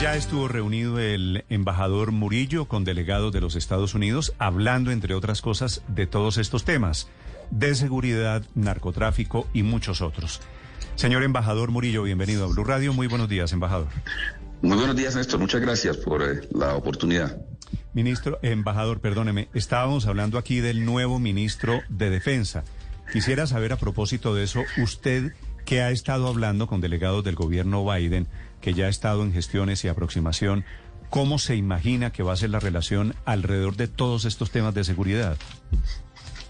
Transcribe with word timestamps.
Ya 0.00 0.14
estuvo 0.14 0.46
reunido 0.46 1.00
el 1.00 1.44
embajador 1.48 2.12
Murillo 2.12 2.66
con 2.66 2.84
delegados 2.84 3.32
de 3.32 3.40
los 3.40 3.56
Estados 3.56 3.96
Unidos, 3.96 4.32
hablando, 4.38 4.92
entre 4.92 5.12
otras 5.14 5.42
cosas, 5.42 5.82
de 5.88 6.06
todos 6.06 6.38
estos 6.38 6.64
temas, 6.64 7.08
de 7.50 7.74
seguridad, 7.74 8.44
narcotráfico 8.54 9.48
y 9.52 9.64
muchos 9.64 10.00
otros. 10.00 10.40
Señor 10.94 11.24
embajador 11.24 11.72
Murillo, 11.72 12.04
bienvenido 12.04 12.44
a 12.44 12.48
Blue 12.48 12.62
Radio. 12.62 12.92
Muy 12.92 13.08
buenos 13.08 13.28
días, 13.28 13.52
embajador. 13.52 13.88
Muy 14.62 14.76
buenos 14.76 14.94
días, 14.94 15.16
Néstor. 15.16 15.40
Muchas 15.40 15.60
gracias 15.60 15.96
por 15.96 16.22
eh, 16.22 16.42
la 16.52 16.76
oportunidad. 16.76 17.36
Ministro, 17.92 18.38
embajador, 18.42 19.00
perdóneme, 19.00 19.48
estábamos 19.52 20.06
hablando 20.06 20.38
aquí 20.38 20.60
del 20.60 20.84
nuevo 20.84 21.18
ministro 21.18 21.80
de 21.88 22.08
Defensa. 22.10 22.62
Quisiera 23.12 23.48
saber 23.48 23.72
a 23.72 23.76
propósito 23.76 24.32
de 24.32 24.44
eso, 24.44 24.62
usted 24.80 25.32
que 25.64 25.82
ha 25.82 25.90
estado 25.90 26.28
hablando 26.28 26.68
con 26.68 26.80
delegados 26.80 27.24
del 27.24 27.34
gobierno 27.34 27.84
Biden, 27.84 28.28
que 28.60 28.74
ya 28.74 28.86
ha 28.86 28.88
estado 28.88 29.22
en 29.22 29.32
gestiones 29.32 29.84
y 29.84 29.88
aproximación, 29.88 30.64
¿cómo 31.10 31.38
se 31.38 31.56
imagina 31.56 32.10
que 32.10 32.22
va 32.22 32.32
a 32.32 32.36
ser 32.36 32.50
la 32.50 32.60
relación 32.60 33.14
alrededor 33.24 33.76
de 33.76 33.88
todos 33.88 34.24
estos 34.24 34.50
temas 34.50 34.74
de 34.74 34.84
seguridad? 34.84 35.36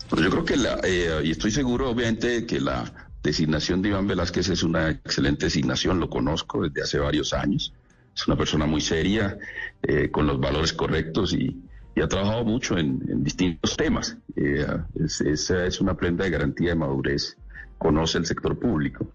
Pues 0.08 0.22
yo 0.22 0.30
creo 0.30 0.44
que, 0.44 0.56
la, 0.56 0.80
eh, 0.84 1.20
y 1.24 1.30
estoy 1.30 1.50
seguro, 1.50 1.90
obviamente, 1.90 2.46
que 2.46 2.60
la 2.60 3.08
designación 3.22 3.82
de 3.82 3.90
Iván 3.90 4.06
Velázquez 4.06 4.48
es 4.48 4.62
una 4.62 4.90
excelente 4.90 5.46
designación, 5.46 6.00
lo 6.00 6.08
conozco 6.08 6.62
desde 6.62 6.82
hace 6.82 6.98
varios 6.98 7.32
años. 7.34 7.74
Es 8.16 8.26
una 8.26 8.36
persona 8.36 8.66
muy 8.66 8.80
seria, 8.80 9.38
eh, 9.82 10.10
con 10.10 10.26
los 10.26 10.40
valores 10.40 10.72
correctos 10.72 11.34
y, 11.34 11.62
y 11.94 12.00
ha 12.00 12.08
trabajado 12.08 12.44
mucho 12.44 12.78
en, 12.78 13.02
en 13.08 13.22
distintos 13.22 13.76
temas. 13.76 14.16
Eh, 14.34 14.66
es, 15.04 15.20
esa 15.20 15.66
es 15.66 15.80
una 15.80 15.94
prenda 15.94 16.24
de 16.24 16.30
garantía 16.30 16.70
de 16.70 16.76
madurez, 16.76 17.36
conoce 17.76 18.18
el 18.18 18.26
sector 18.26 18.58
público. 18.58 19.12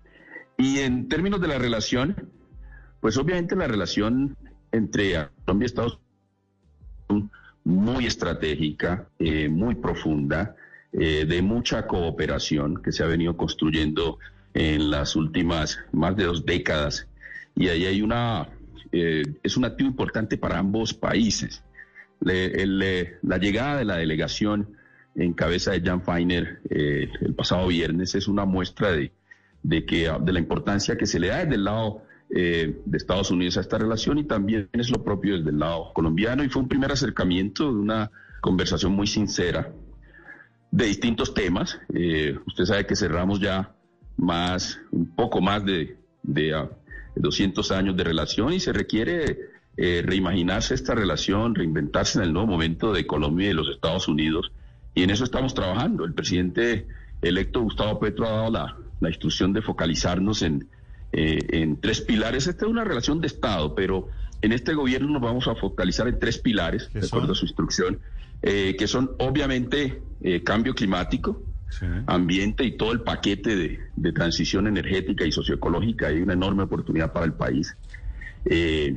Y 0.57 0.79
en 0.79 1.09
términos 1.09 1.41
de 1.41 1.47
la 1.47 1.57
relación, 1.57 2.29
pues 3.03 3.17
obviamente 3.17 3.53
la 3.57 3.67
relación 3.67 4.37
entre 4.71 5.27
Colombia 5.43 5.65
y 5.65 5.67
Estados 5.67 5.99
Unidos 7.09 7.29
muy 7.65 8.05
estratégica, 8.05 9.09
eh, 9.19 9.49
muy 9.49 9.75
profunda, 9.75 10.55
eh, 10.93 11.25
de 11.25 11.41
mucha 11.41 11.85
cooperación 11.85 12.81
que 12.81 12.93
se 12.93 13.03
ha 13.03 13.07
venido 13.07 13.35
construyendo 13.35 14.19
en 14.53 14.89
las 14.89 15.17
últimas 15.17 15.79
más 15.91 16.15
de 16.15 16.23
dos 16.23 16.45
décadas. 16.45 17.05
Y 17.57 17.67
ahí 17.67 17.85
hay 17.87 18.01
una, 18.01 18.47
eh, 18.93 19.23
es 19.43 19.57
un 19.57 19.65
activo 19.65 19.89
importante 19.89 20.37
para 20.37 20.57
ambos 20.57 20.93
países. 20.93 21.61
La 22.21 23.37
llegada 23.37 23.79
de 23.79 23.83
la 23.83 23.97
delegación 23.97 24.77
en 25.15 25.33
cabeza 25.33 25.71
de 25.71 25.81
Jan 25.81 26.03
Feiner 26.03 26.61
el 26.69 27.35
pasado 27.35 27.67
viernes 27.67 28.15
es 28.15 28.29
una 28.29 28.45
muestra 28.45 28.93
de, 28.93 29.11
de, 29.61 29.85
que, 29.85 30.09
de 30.21 30.31
la 30.31 30.39
importancia 30.39 30.97
que 30.97 31.05
se 31.05 31.19
le 31.19 31.27
da 31.27 31.39
desde 31.39 31.55
el 31.55 31.65
lado 31.65 32.01
eh, 32.35 32.81
de 32.83 32.97
Estados 32.97 33.29
Unidos 33.29 33.57
a 33.57 33.61
esta 33.61 33.77
relación 33.77 34.17
y 34.17 34.23
también 34.23 34.67
es 34.73 34.89
lo 34.89 35.03
propio 35.03 35.37
desde 35.37 35.51
el 35.51 35.59
lado 35.59 35.93
colombiano 35.93 36.43
y 36.43 36.49
fue 36.49 36.63
un 36.63 36.67
primer 36.67 36.91
acercamiento 36.91 37.65
de 37.65 37.79
una 37.79 38.09
conversación 38.41 38.93
muy 38.93 39.05
sincera 39.05 39.71
de 40.71 40.85
distintos 40.85 41.35
temas. 41.35 41.79
Eh, 41.93 42.35
usted 42.47 42.65
sabe 42.65 42.87
que 42.87 42.95
cerramos 42.95 43.39
ya 43.39 43.75
más, 44.17 44.79
un 44.89 45.13
poco 45.15 45.41
más 45.41 45.63
de, 45.63 45.95
de 46.23 46.59
uh, 46.59 46.69
200 47.15 47.71
años 47.71 47.95
de 47.95 48.03
relación 48.03 48.51
y 48.51 48.59
se 48.59 48.73
requiere 48.73 49.37
eh, 49.77 50.01
reimaginarse 50.03 50.73
esta 50.73 50.95
relación, 50.95 51.53
reinventarse 51.53 52.17
en 52.17 52.25
el 52.25 52.33
nuevo 52.33 52.47
momento 52.47 52.93
de 52.93 53.05
Colombia 53.05 53.45
y 53.45 53.49
de 53.49 53.53
los 53.53 53.69
Estados 53.69 54.07
Unidos. 54.07 54.51
Y 54.95 55.03
en 55.03 55.11
eso 55.11 55.23
estamos 55.23 55.53
trabajando. 55.53 56.03
El 56.03 56.15
presidente 56.15 56.87
electo 57.21 57.61
Gustavo 57.61 57.99
Petro 57.99 58.25
ha 58.25 58.31
dado 58.31 58.51
la, 58.51 58.77
la 59.01 59.09
instrucción 59.09 59.53
de 59.53 59.61
focalizarnos 59.61 60.41
en, 60.41 60.67
eh, 61.13 61.37
en 61.51 61.79
tres 61.79 62.01
pilares. 62.01 62.47
Esta 62.47 62.65
es 62.65 62.71
una 62.71 62.83
relación 62.83 63.21
de 63.21 63.27
Estado, 63.27 63.75
pero 63.75 64.09
en 64.41 64.51
este 64.51 64.73
gobierno 64.73 65.09
nos 65.09 65.21
vamos 65.21 65.47
a 65.47 65.55
focalizar 65.55 66.07
en 66.07 66.19
tres 66.19 66.37
pilares, 66.39 66.89
de 66.93 67.05
acuerdo 67.05 67.31
a 67.31 67.35
su 67.35 67.45
instrucción, 67.45 67.99
eh, 68.41 68.75
que 68.77 68.87
son 68.87 69.11
obviamente 69.19 70.01
eh, 70.21 70.43
cambio 70.43 70.73
climático, 70.75 71.41
Sí. 71.69 71.87
ambiente 72.05 72.63
y 72.65 72.77
todo 72.77 72.91
el 72.91 73.01
paquete 73.01 73.55
de, 73.55 73.79
de 73.95 74.11
transición 74.11 74.67
energética 74.67 75.25
y 75.25 75.31
socioecológica. 75.31 76.05
Hay 76.09 76.21
una 76.21 76.33
enorme 76.33 76.61
oportunidad 76.63 77.11
para 77.13 77.25
el 77.25 77.33
país. 77.33 77.75
Eh, 78.45 78.95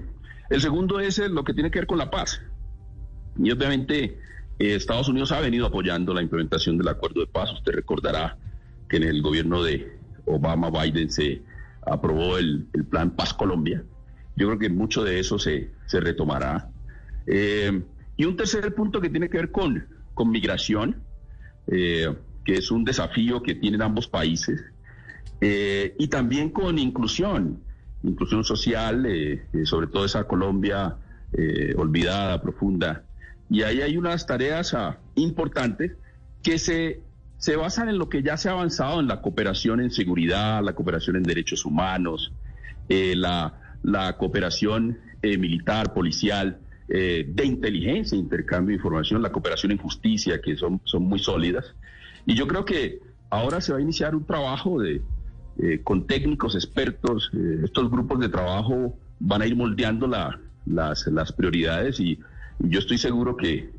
el 0.50 0.60
segundo 0.60 1.00
es 1.00 1.16
lo 1.18 1.42
que 1.42 1.54
tiene 1.54 1.70
que 1.70 1.78
ver 1.78 1.86
con 1.86 1.96
la 1.96 2.10
paz. 2.10 2.42
Y 3.42 3.50
obviamente 3.50 4.18
Estados 4.58 5.08
Unidos 5.08 5.32
ha 5.32 5.40
venido 5.40 5.64
apoyando 5.64 6.12
la 6.12 6.20
implementación 6.20 6.76
del 6.76 6.88
acuerdo 6.88 7.20
de 7.20 7.28
paz. 7.28 7.50
Usted 7.50 7.72
recordará 7.72 8.36
que 8.90 8.98
en 8.98 9.04
el 9.04 9.22
gobierno 9.22 9.62
de 9.62 9.96
Obama-Biden 10.26 11.10
se 11.10 11.40
aprobó 11.86 12.38
el, 12.38 12.68
el, 12.72 12.84
plan 12.84 13.10
Paz 13.10 13.32
Colombia. 13.34 13.84
Yo 14.36 14.46
creo 14.48 14.58
que 14.58 14.68
mucho 14.68 15.04
de 15.04 15.18
eso 15.18 15.38
se, 15.38 15.70
se 15.86 16.00
retomará. 16.00 16.70
Eh, 17.26 17.82
y 18.16 18.24
un 18.24 18.36
tercer 18.36 18.74
punto 18.74 19.00
que 19.00 19.10
tiene 19.10 19.28
que 19.28 19.38
ver 19.38 19.50
con, 19.50 19.86
con 20.14 20.30
migración, 20.30 21.02
eh, 21.66 22.14
que 22.44 22.54
es 22.54 22.70
un 22.70 22.84
desafío 22.84 23.42
que 23.42 23.54
tienen 23.54 23.82
ambos 23.82 24.08
países, 24.08 24.64
eh, 25.40 25.94
y 25.98 26.08
también 26.08 26.50
con 26.50 26.78
inclusión, 26.78 27.60
inclusión 28.02 28.42
social, 28.44 29.04
eh, 29.06 29.42
sobre 29.64 29.88
todo 29.88 30.04
esa 30.04 30.24
Colombia 30.24 30.96
olvidada, 31.76 32.40
profunda. 32.40 33.04
Y 33.50 33.60
ahí 33.60 33.82
hay 33.82 33.98
unas 33.98 34.24
tareas 34.24 34.72
ah, 34.72 34.98
importantes 35.16 35.92
que 36.42 36.58
se 36.58 37.02
se 37.38 37.56
basan 37.56 37.88
en 37.88 37.98
lo 37.98 38.08
que 38.08 38.22
ya 38.22 38.36
se 38.36 38.48
ha 38.48 38.52
avanzado 38.52 39.00
en 39.00 39.08
la 39.08 39.20
cooperación 39.20 39.80
en 39.80 39.90
seguridad, 39.90 40.62
la 40.62 40.74
cooperación 40.74 41.16
en 41.16 41.22
derechos 41.22 41.64
humanos, 41.64 42.32
eh, 42.88 43.14
la, 43.16 43.76
la, 43.82 44.16
cooperación 44.16 44.98
eh, 45.22 45.36
militar, 45.36 45.92
policial, 45.92 46.58
eh, 46.88 47.26
de 47.28 47.44
inteligencia, 47.44 48.16
intercambio 48.16 48.68
de 48.68 48.76
información, 48.76 49.22
la 49.22 49.32
cooperación 49.32 49.72
en 49.72 49.78
justicia, 49.78 50.40
que 50.40 50.56
son, 50.56 50.80
son 50.84 51.02
muy 51.02 51.18
sólidas. 51.18 51.74
Y 52.24 52.34
yo 52.34 52.46
creo 52.46 52.64
que 52.64 53.00
ahora 53.28 53.60
se 53.60 53.72
va 53.72 53.78
a 53.78 53.82
iniciar 53.82 54.14
un 54.14 54.24
trabajo 54.24 54.80
de, 54.80 55.02
con 55.84 56.06
técnicos, 56.06 56.54
expertos. 56.54 57.30
estos 57.64 57.90
grupos 57.90 58.20
de 58.20 58.28
trabajo 58.28 58.96
van 59.20 59.42
a 59.42 59.46
ir 59.46 59.56
moldeando 59.56 60.06
la, 60.06 60.38
las, 60.66 61.06
las, 61.06 61.32
prioridades 61.32 61.98
y, 61.98 62.18
y, 62.60 62.68
yo 62.70 62.78
estoy 62.78 62.98
seguro 62.98 63.36
que, 63.36 63.70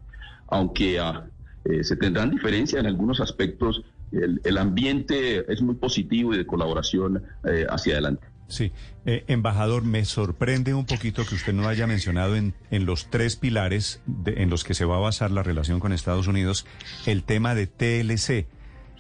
aunque... 0.47 1.01
Uh, 1.01 1.36
eh, 1.69 1.83
se 1.83 1.95
tendrán 1.95 2.31
diferencias 2.31 2.79
en 2.79 2.87
algunos 2.87 3.19
aspectos. 3.19 3.83
El, 4.11 4.41
el, 4.43 4.57
ambiente 4.57 5.51
es 5.51 5.61
muy 5.61 5.75
positivo 5.75 6.33
y 6.33 6.37
de 6.37 6.45
colaboración 6.45 7.23
eh, 7.43 7.65
hacia 7.69 7.93
adelante. 7.93 8.25
Sí, 8.47 8.71
eh, 9.05 9.25
embajador, 9.27 9.83
me 9.83 10.05
sorprende 10.05 10.73
un 10.73 10.85
poquito 10.85 11.25
que 11.25 11.35
usted 11.35 11.51
no 11.51 11.67
haya 11.67 11.85
mencionado 11.85 12.37
en, 12.37 12.53
en 12.71 12.85
los 12.85 13.09
tres 13.09 13.35
pilares 13.35 14.01
de, 14.05 14.41
en 14.41 14.49
los 14.49 14.63
que 14.63 14.73
se 14.73 14.85
va 14.85 14.95
a 14.95 14.99
basar 14.99 15.31
la 15.31 15.43
relación 15.43 15.81
con 15.81 15.91
Estados 15.91 16.27
Unidos 16.27 16.65
el 17.05 17.23
tema 17.23 17.55
de 17.55 17.67
TLC. 17.67 18.47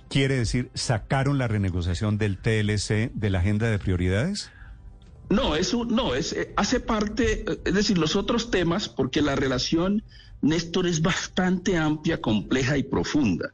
¿Quiere 0.09 0.35
decir, 0.37 0.69
sacaron 0.73 1.37
la 1.37 1.47
renegociación 1.47 2.17
del 2.17 2.37
TLC 2.37 3.11
de 3.13 3.29
la 3.29 3.39
agenda 3.39 3.69
de 3.69 3.79
prioridades? 3.79 4.51
No, 5.29 5.55
eso 5.55 5.85
no, 5.85 6.15
es, 6.15 6.35
hace 6.55 6.79
parte, 6.79 7.45
es 7.65 7.73
decir, 7.73 7.97
los 7.97 8.15
otros 8.15 8.49
temas, 8.49 8.87
porque 8.87 9.21
la 9.21 9.35
relación 9.35 10.03
Néstor 10.41 10.87
es 10.87 11.01
bastante 11.01 11.77
amplia, 11.77 12.21
compleja 12.21 12.77
y 12.77 12.83
profunda. 12.83 13.53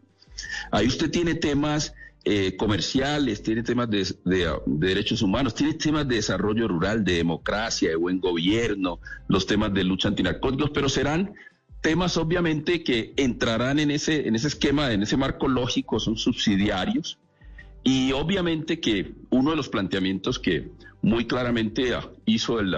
Ahí 0.72 0.88
usted 0.88 1.10
tiene 1.10 1.36
temas 1.36 1.94
eh, 2.26 2.56
comerciales, 2.56 3.44
tiene 3.44 3.64
temas 3.64 3.90
de, 3.90 4.04
de, 4.24 4.56
de, 4.66 4.88
derechos 4.88 5.22
humanos, 5.22 5.56
tiene 5.56 5.74
temas 5.74 6.08
de 6.08 6.16
desarrollo 6.16 6.68
rural, 6.68 7.04
de 7.04 7.16
democracia, 7.16 7.90
de 7.90 7.96
buen 7.96 8.20
gobierno, 8.20 9.00
los 9.28 9.46
temas 9.46 9.74
de 9.74 9.84
lucha 9.84 10.08
antinarcóticos, 10.08 10.72
pero 10.72 10.90
serán 10.90 11.34
temas 11.82 12.16
obviamente 12.16 12.82
que 12.82 13.14
entrarán 13.18 13.78
en 13.78 13.92
ese, 13.92 14.26
en 14.26 14.36
ese 14.36 14.48
esquema, 14.48 14.94
en 14.94 15.04
ese 15.04 15.18
marco 15.18 15.50
lógico, 15.50 16.00
son 16.00 16.16
subsidiarios. 16.16 17.20
Y 17.84 18.14
obviamente 18.14 18.80
que 18.80 19.12
uno 19.30 19.52
de 19.52 19.58
los 19.58 19.68
planteamientos 19.68 20.40
que 20.40 20.72
muy 21.02 21.28
claramente 21.28 21.94
hizo 22.26 22.62
el 22.62 22.74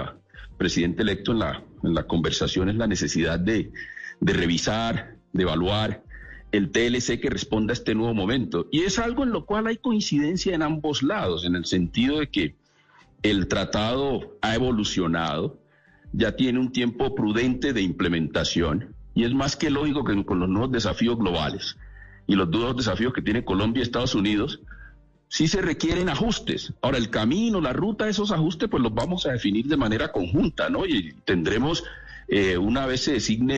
presidente 0.58 1.04
electo 1.04 1.34
en 1.34 1.40
la, 1.40 1.64
en 1.84 1.94
la 1.94 2.08
conversación 2.08 2.70
es 2.70 2.76
la 2.76 2.88
necesidad 2.88 3.40
de, 3.40 3.72
de 4.26 4.34
revisar, 4.34 5.18
de 5.34 5.44
evaluar 5.44 6.04
el 6.52 6.72
TLC 6.72 7.20
que 7.20 7.30
responda 7.30 7.74
a 7.74 7.76
este 7.76 7.94
nuevo 7.94 8.16
momento. 8.16 8.68
Y 8.72 8.82
es 8.82 8.98
algo 8.98 9.24
en 9.24 9.30
lo 9.30 9.46
cual 9.46 9.68
hay 9.68 9.78
coincidencia 9.78 10.56
en 10.56 10.64
ambos 10.64 11.04
lados, 11.04 11.46
en 11.46 11.56
el 11.56 11.66
sentido 11.66 12.20
de 12.20 12.30
que 12.30 12.56
el 13.22 13.48
tratado 13.48 14.36
ha 14.42 14.56
evolucionado, 14.56 15.60
ya 16.12 16.36
tiene 16.36 16.60
un 16.60 16.72
tiempo 16.72 17.14
prudente 17.14 17.72
de 17.72 17.84
implementación 17.84 18.96
y 19.14 19.26
es 19.26 19.34
más 19.34 19.56
que 19.56 19.70
lógico 19.70 20.04
que 20.04 20.26
con 20.26 20.40
los 20.40 20.50
nuevos 20.50 20.72
desafíos 20.72 21.20
globales 21.20 21.78
y 22.26 22.34
los 22.34 22.50
nuevos 22.50 22.78
desafíos 22.78 23.14
que 23.14 23.22
tiene 23.22 23.46
Colombia 23.46 23.82
y 23.82 23.84
Estados 23.84 24.16
Unidos, 24.16 24.60
sí 25.28 25.48
se 25.48 25.62
requieren 25.62 26.10
ajustes. 26.10 26.74
Ahora, 26.82 26.98
el 26.98 27.12
camino, 27.12 27.62
la 27.62 27.74
ruta 27.74 28.06
de 28.06 28.12
esos 28.12 28.32
ajustes, 28.32 28.70
pues 28.70 28.82
los 28.82 28.94
vamos 28.94 29.28
a 29.28 29.34
definir 29.34 29.68
de 29.68 29.78
manera 29.78 30.12
conjunta, 30.12 30.70
¿no? 30.70 30.88
Y 30.88 31.14
tendremos, 31.26 31.84
eh, 32.28 32.58
una 32.58 32.88
vez 32.88 33.02
se 33.02 33.14
designe. 33.14 33.58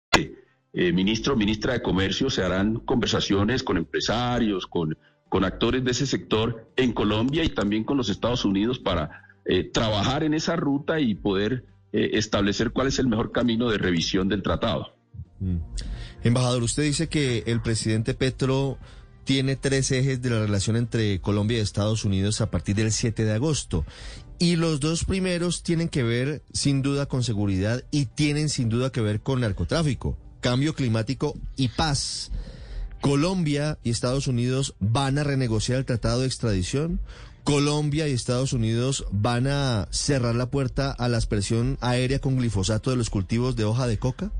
Eh, 0.73 0.93
ministro, 0.93 1.35
ministra 1.35 1.73
de 1.73 1.81
Comercio, 1.81 2.29
se 2.29 2.43
harán 2.43 2.75
conversaciones 2.79 3.63
con 3.63 3.77
empresarios, 3.77 4.67
con 4.67 4.97
con 5.31 5.45
actores 5.45 5.81
de 5.85 5.91
ese 5.91 6.05
sector 6.05 6.69
en 6.75 6.91
Colombia 6.91 7.41
y 7.45 7.47
también 7.47 7.85
con 7.85 7.95
los 7.95 8.09
Estados 8.09 8.43
Unidos 8.43 8.79
para 8.79 9.23
eh, 9.45 9.63
trabajar 9.63 10.25
en 10.25 10.33
esa 10.33 10.57
ruta 10.57 10.99
y 10.99 11.15
poder 11.15 11.63
eh, 11.93 12.09
establecer 12.15 12.71
cuál 12.71 12.87
es 12.87 12.99
el 12.99 13.07
mejor 13.07 13.31
camino 13.31 13.69
de 13.69 13.77
revisión 13.77 14.27
del 14.27 14.43
tratado. 14.43 14.93
Mm. 15.39 15.59
Embajador, 16.25 16.63
usted 16.63 16.83
dice 16.83 17.07
que 17.07 17.45
el 17.47 17.61
presidente 17.61 18.13
Petro 18.13 18.77
tiene 19.23 19.55
tres 19.55 19.89
ejes 19.93 20.21
de 20.21 20.31
la 20.31 20.41
relación 20.41 20.75
entre 20.75 21.21
Colombia 21.21 21.59
y 21.59 21.61
Estados 21.61 22.03
Unidos 22.03 22.41
a 22.41 22.51
partir 22.51 22.75
del 22.75 22.91
7 22.91 23.23
de 23.23 23.31
agosto. 23.31 23.85
Y 24.37 24.57
los 24.57 24.81
dos 24.81 25.05
primeros 25.05 25.63
tienen 25.63 25.87
que 25.87 26.03
ver 26.03 26.43
sin 26.51 26.81
duda 26.81 27.05
con 27.05 27.23
seguridad 27.23 27.85
y 27.89 28.07
tienen 28.07 28.49
sin 28.49 28.67
duda 28.67 28.91
que 28.91 28.99
ver 28.99 29.21
con 29.21 29.39
narcotráfico, 29.39 30.17
cambio 30.41 30.75
climático 30.75 31.35
y 31.55 31.69
paz. 31.69 32.31
Colombia 32.99 33.79
y 33.83 33.89
Estados 33.89 34.27
Unidos 34.27 34.75
van 34.79 35.17
a 35.17 35.23
renegociar 35.23 35.79
el 35.79 35.85
tratado 35.85 36.21
de 36.21 36.27
extradición. 36.27 36.99
Colombia 37.43 38.07
y 38.07 38.11
Estados 38.11 38.53
Unidos 38.53 39.05
van 39.11 39.47
a 39.47 39.87
cerrar 39.89 40.35
la 40.35 40.51
puerta 40.51 40.91
a 40.91 41.07
la 41.07 41.17
aspersión 41.17 41.77
aérea 41.81 42.19
con 42.19 42.37
glifosato 42.37 42.91
de 42.91 42.97
los 42.97 43.09
cultivos 43.09 43.55
de 43.55 43.63
hoja 43.63 43.87
de 43.87 43.97
coca. 43.97 44.31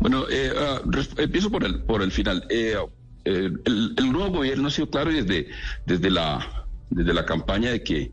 Bueno, 0.00 0.24
eh, 0.30 0.52
ah, 0.56 0.80
empiezo 1.18 1.50
por 1.50 1.64
el 1.64 1.82
por 1.82 2.02
el 2.02 2.12
final. 2.12 2.46
Eh, 2.48 2.76
eh, 3.24 3.50
el, 3.64 4.12
nuevo 4.12 4.38
gobierno 4.38 4.68
ha 4.68 4.70
sido 4.70 4.88
claro 4.88 5.10
desde 5.12 5.48
desde 5.84 6.10
la 6.10 6.65
desde 6.90 7.14
la 7.14 7.24
campaña 7.24 7.70
de 7.70 7.82
que 7.82 8.12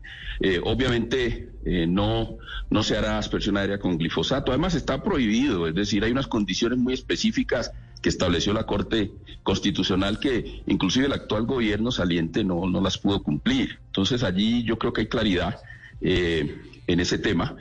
obviamente 0.64 1.50
no 1.88 2.38
no 2.70 2.82
se 2.82 2.96
hará 2.96 3.18
aspersión 3.18 3.56
aérea 3.56 3.78
con 3.78 3.98
glifosato. 3.98 4.50
Además 4.50 4.74
está 4.74 5.02
prohibido, 5.02 5.68
es 5.68 5.74
decir, 5.74 6.02
hay 6.02 6.10
unas 6.10 6.26
condiciones 6.26 6.78
muy 6.78 6.92
específicas 6.94 7.72
que 8.02 8.08
estableció 8.08 8.52
la 8.52 8.66
Corte 8.66 9.12
Constitucional 9.42 10.18
que 10.18 10.62
inclusive 10.66 11.06
el 11.06 11.12
actual 11.12 11.46
gobierno 11.46 11.90
saliente 11.90 12.44
no, 12.44 12.68
no 12.68 12.80
las 12.80 12.98
pudo 12.98 13.22
cumplir. 13.22 13.78
Entonces 13.86 14.22
allí 14.22 14.64
yo 14.64 14.78
creo 14.78 14.92
que 14.92 15.02
hay 15.02 15.06
claridad 15.06 15.60
eh, 16.00 16.54
en 16.86 17.00
ese 17.00 17.18
tema. 17.18 17.56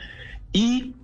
Y 0.51 0.95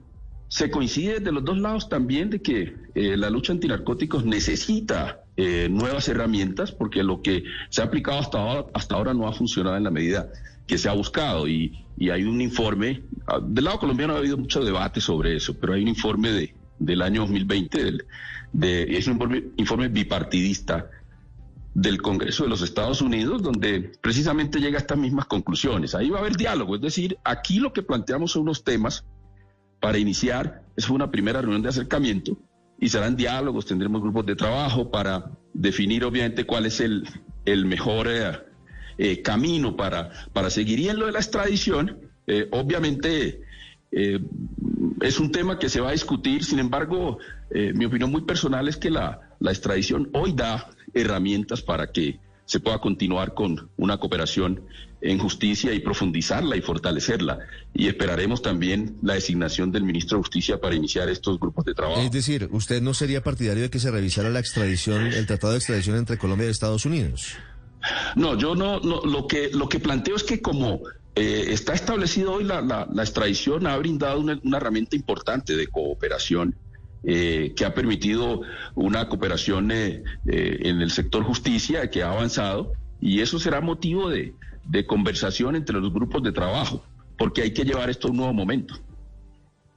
se 0.48 0.72
coincide 0.72 1.20
de 1.20 1.32
los 1.32 1.46
dos 1.46 1.58
lados 1.60 1.88
también 1.88 2.30
de 2.30 2.42
que 2.42 2.76
eh, 2.96 3.16
la 3.16 3.30
lucha 3.30 3.54
antinarcóticos 3.54 4.26
necesita 4.26 5.22
eh, 5.42 5.70
nuevas 5.70 6.06
herramientas 6.10 6.74
porque 6.74 7.02
lo 7.02 7.22
que 7.22 7.46
se 7.70 7.82
ha 7.82 7.86
aplicado 7.86 8.20
hasta 8.20 8.40
ahora, 8.40 8.66
hasta 8.74 8.96
ahora 8.96 9.14
no 9.14 9.26
ha 9.26 9.32
funcionado 9.32 9.78
en 9.78 9.86
la 9.86 9.90
medida 9.90 10.30
que 10.68 10.78
se 10.78 10.90
ha 10.90 10.92
buscado 10.92 11.48
y, 11.48 11.86
y 11.98 12.10
hay 12.10 12.24
un 12.24 12.42
informe, 12.42 13.04
ah, 13.26 13.40
del 13.42 13.64
lado 13.64 13.80
colombiano 13.80 14.16
ha 14.16 14.18
habido 14.18 14.38
mucho 14.38 14.62
debate 14.62 15.00
sobre 15.00 15.38
eso, 15.38 15.58
pero 15.58 15.76
hay 15.76 15.84
un 15.84 15.88
informe 15.88 16.34
de, 16.34 16.54
del 16.78 17.02
año 17.02 17.22
2020 17.22 17.84
del, 17.86 18.06
de, 18.52 18.98
es 18.98 19.08
un 19.08 19.54
informe, 19.56 19.88
bipartidista 19.88 20.90
del 21.74 22.02
Congreso 22.02 22.44
de 22.44 22.50
los 22.50 22.62
Estados 22.62 23.02
Unidos, 23.02 23.42
donde 23.42 23.94
precisamente 24.02 24.60
llega 24.60 24.78
a 24.78 24.82
estas 24.82 24.98
mismas 24.98 25.26
conclusiones. 25.26 25.96
Ahí 25.96 26.10
va 26.10 26.18
a 26.18 26.20
haber 26.20 26.36
diálogo, 26.36 26.76
es 26.76 26.82
decir, 26.82 27.18
aquí 27.24 27.60
lo 27.60 27.72
que 27.72 27.82
planteamos 27.82 28.34
son 28.34 28.42
unos 28.42 28.66
temas 28.66 29.06
para 29.80 30.00
iniciar, 30.00 30.64
es 30.76 30.90
una 30.90 31.10
primera 31.10 31.40
reunión 31.40 31.62
de 31.62 31.70
acercamiento 31.70 32.38
y 32.80 32.90
serán 32.90 33.16
diálogos, 33.16 33.66
tendremos 33.66 34.02
grupos 34.02 34.26
de 34.26 34.36
trabajo 34.36 34.90
para 34.90 35.32
definir 35.54 36.04
obviamente 36.06 36.46
cuál 36.46 36.66
es 36.66 36.80
el, 36.80 37.04
el 37.46 37.66
mejor 37.66 38.08
eh, 38.10 38.32
eh, 38.98 39.22
camino 39.22 39.76
para, 39.76 40.12
para 40.34 40.50
seguir. 40.50 40.80
Y 40.80 40.90
en 40.90 41.00
lo 41.00 41.06
de 41.06 41.12
la 41.12 41.20
extradición, 41.20 41.98
eh, 42.28 42.48
obviamente 42.52 43.42
es 43.92 45.20
un 45.20 45.32
tema 45.32 45.58
que 45.58 45.68
se 45.68 45.82
va 45.82 45.90
a 45.90 45.94
discutir, 45.94 46.44
sin 46.44 46.60
embargo, 46.60 47.18
mi 47.50 47.86
opinión 47.86 48.12
muy 48.12 48.22
personal 48.22 48.68
es 48.68 48.78
que 48.78 48.92
la, 48.92 49.20
extradición 49.42 50.12
hoy 50.14 50.34
da 50.34 50.70
herramientas 50.94 51.64
para 51.64 51.92
que 51.92 52.20
se 52.50 52.60
pueda 52.60 52.80
continuar 52.80 53.36
con 53.36 53.70
una 53.78 54.00
cooperación 54.00 54.62
en 55.02 55.20
justicia 55.20 55.72
y 55.72 55.82
profundizarla 55.82 56.58
y 56.58 56.62
fortalecerla. 56.62 57.38
Y 57.76 57.88
esperaremos 57.88 58.42
también 58.42 58.98
la 59.04 59.14
designación 59.14 59.72
del 59.72 59.84
ministro 59.84 60.18
de 60.18 60.24
Justicia 60.24 60.60
para 60.60 60.74
iniciar 60.74 61.10
estos 61.10 61.40
grupos 61.40 61.66
de 61.66 61.76
trabajo. 61.76 62.02
Es 62.02 62.10
decir, 62.10 62.50
¿usted 62.52 62.82
no 62.82 62.96
sería 62.96 63.22
partidario 63.22 63.62
de 63.62 63.70
que 63.70 63.78
se 63.78 63.92
revisara 63.92 64.32
la 64.32 64.40
extradición, 64.40 65.06
el 65.06 65.28
tratado 65.28 65.54
de 65.54 65.60
extradición 65.60 65.98
entre 65.98 66.18
Colombia 66.18 66.48
y 66.48 66.50
Estados 66.50 66.88
Unidos? 66.88 67.36
No, 68.16 68.36
yo 68.36 68.56
no, 68.56 68.80
no 68.80 69.02
lo 69.06 69.28
que 69.28 69.52
lo 69.52 69.70
que 69.70 69.80
planteo 69.80 70.16
es 70.16 70.24
que 70.24 70.42
como 70.42 70.82
eh, 71.16 71.46
está 71.50 71.74
establecido 71.74 72.34
hoy 72.34 72.46
la, 72.46 72.62
la, 72.62 73.04
extradición 73.04 73.68
ha 73.68 73.78
brindado 73.78 74.20
una, 74.20 74.40
una 74.44 74.58
herramienta 74.58 74.96
importante 74.96 75.56
de 75.56 75.68
cooperación 75.68 76.56
eh, 77.02 77.54
que 77.56 77.64
ha 77.64 77.74
permitido 77.74 78.42
una 78.76 79.08
cooperación 79.08 79.72
eh, 79.72 80.04
eh, 80.28 80.60
en 80.64 80.82
el 80.82 80.92
sector 80.92 81.24
justicia 81.24 81.90
que 81.90 82.04
ha 82.04 82.12
avanzado 82.12 82.74
y 83.00 83.22
eso 83.22 83.40
será 83.40 83.62
motivo 83.62 84.10
de, 84.10 84.34
conversación 84.86 85.56
entre 85.56 85.80
los 85.80 85.94
grupos 85.94 86.22
de 86.24 86.34
trabajo, 86.34 86.84
porque 87.18 87.42
hay 87.42 87.52
que 87.54 87.64
llevar 87.64 87.90
esto 87.90 88.08
a 88.08 88.12
un 88.12 88.18
nuevo 88.18 88.34
momento. 88.34 88.76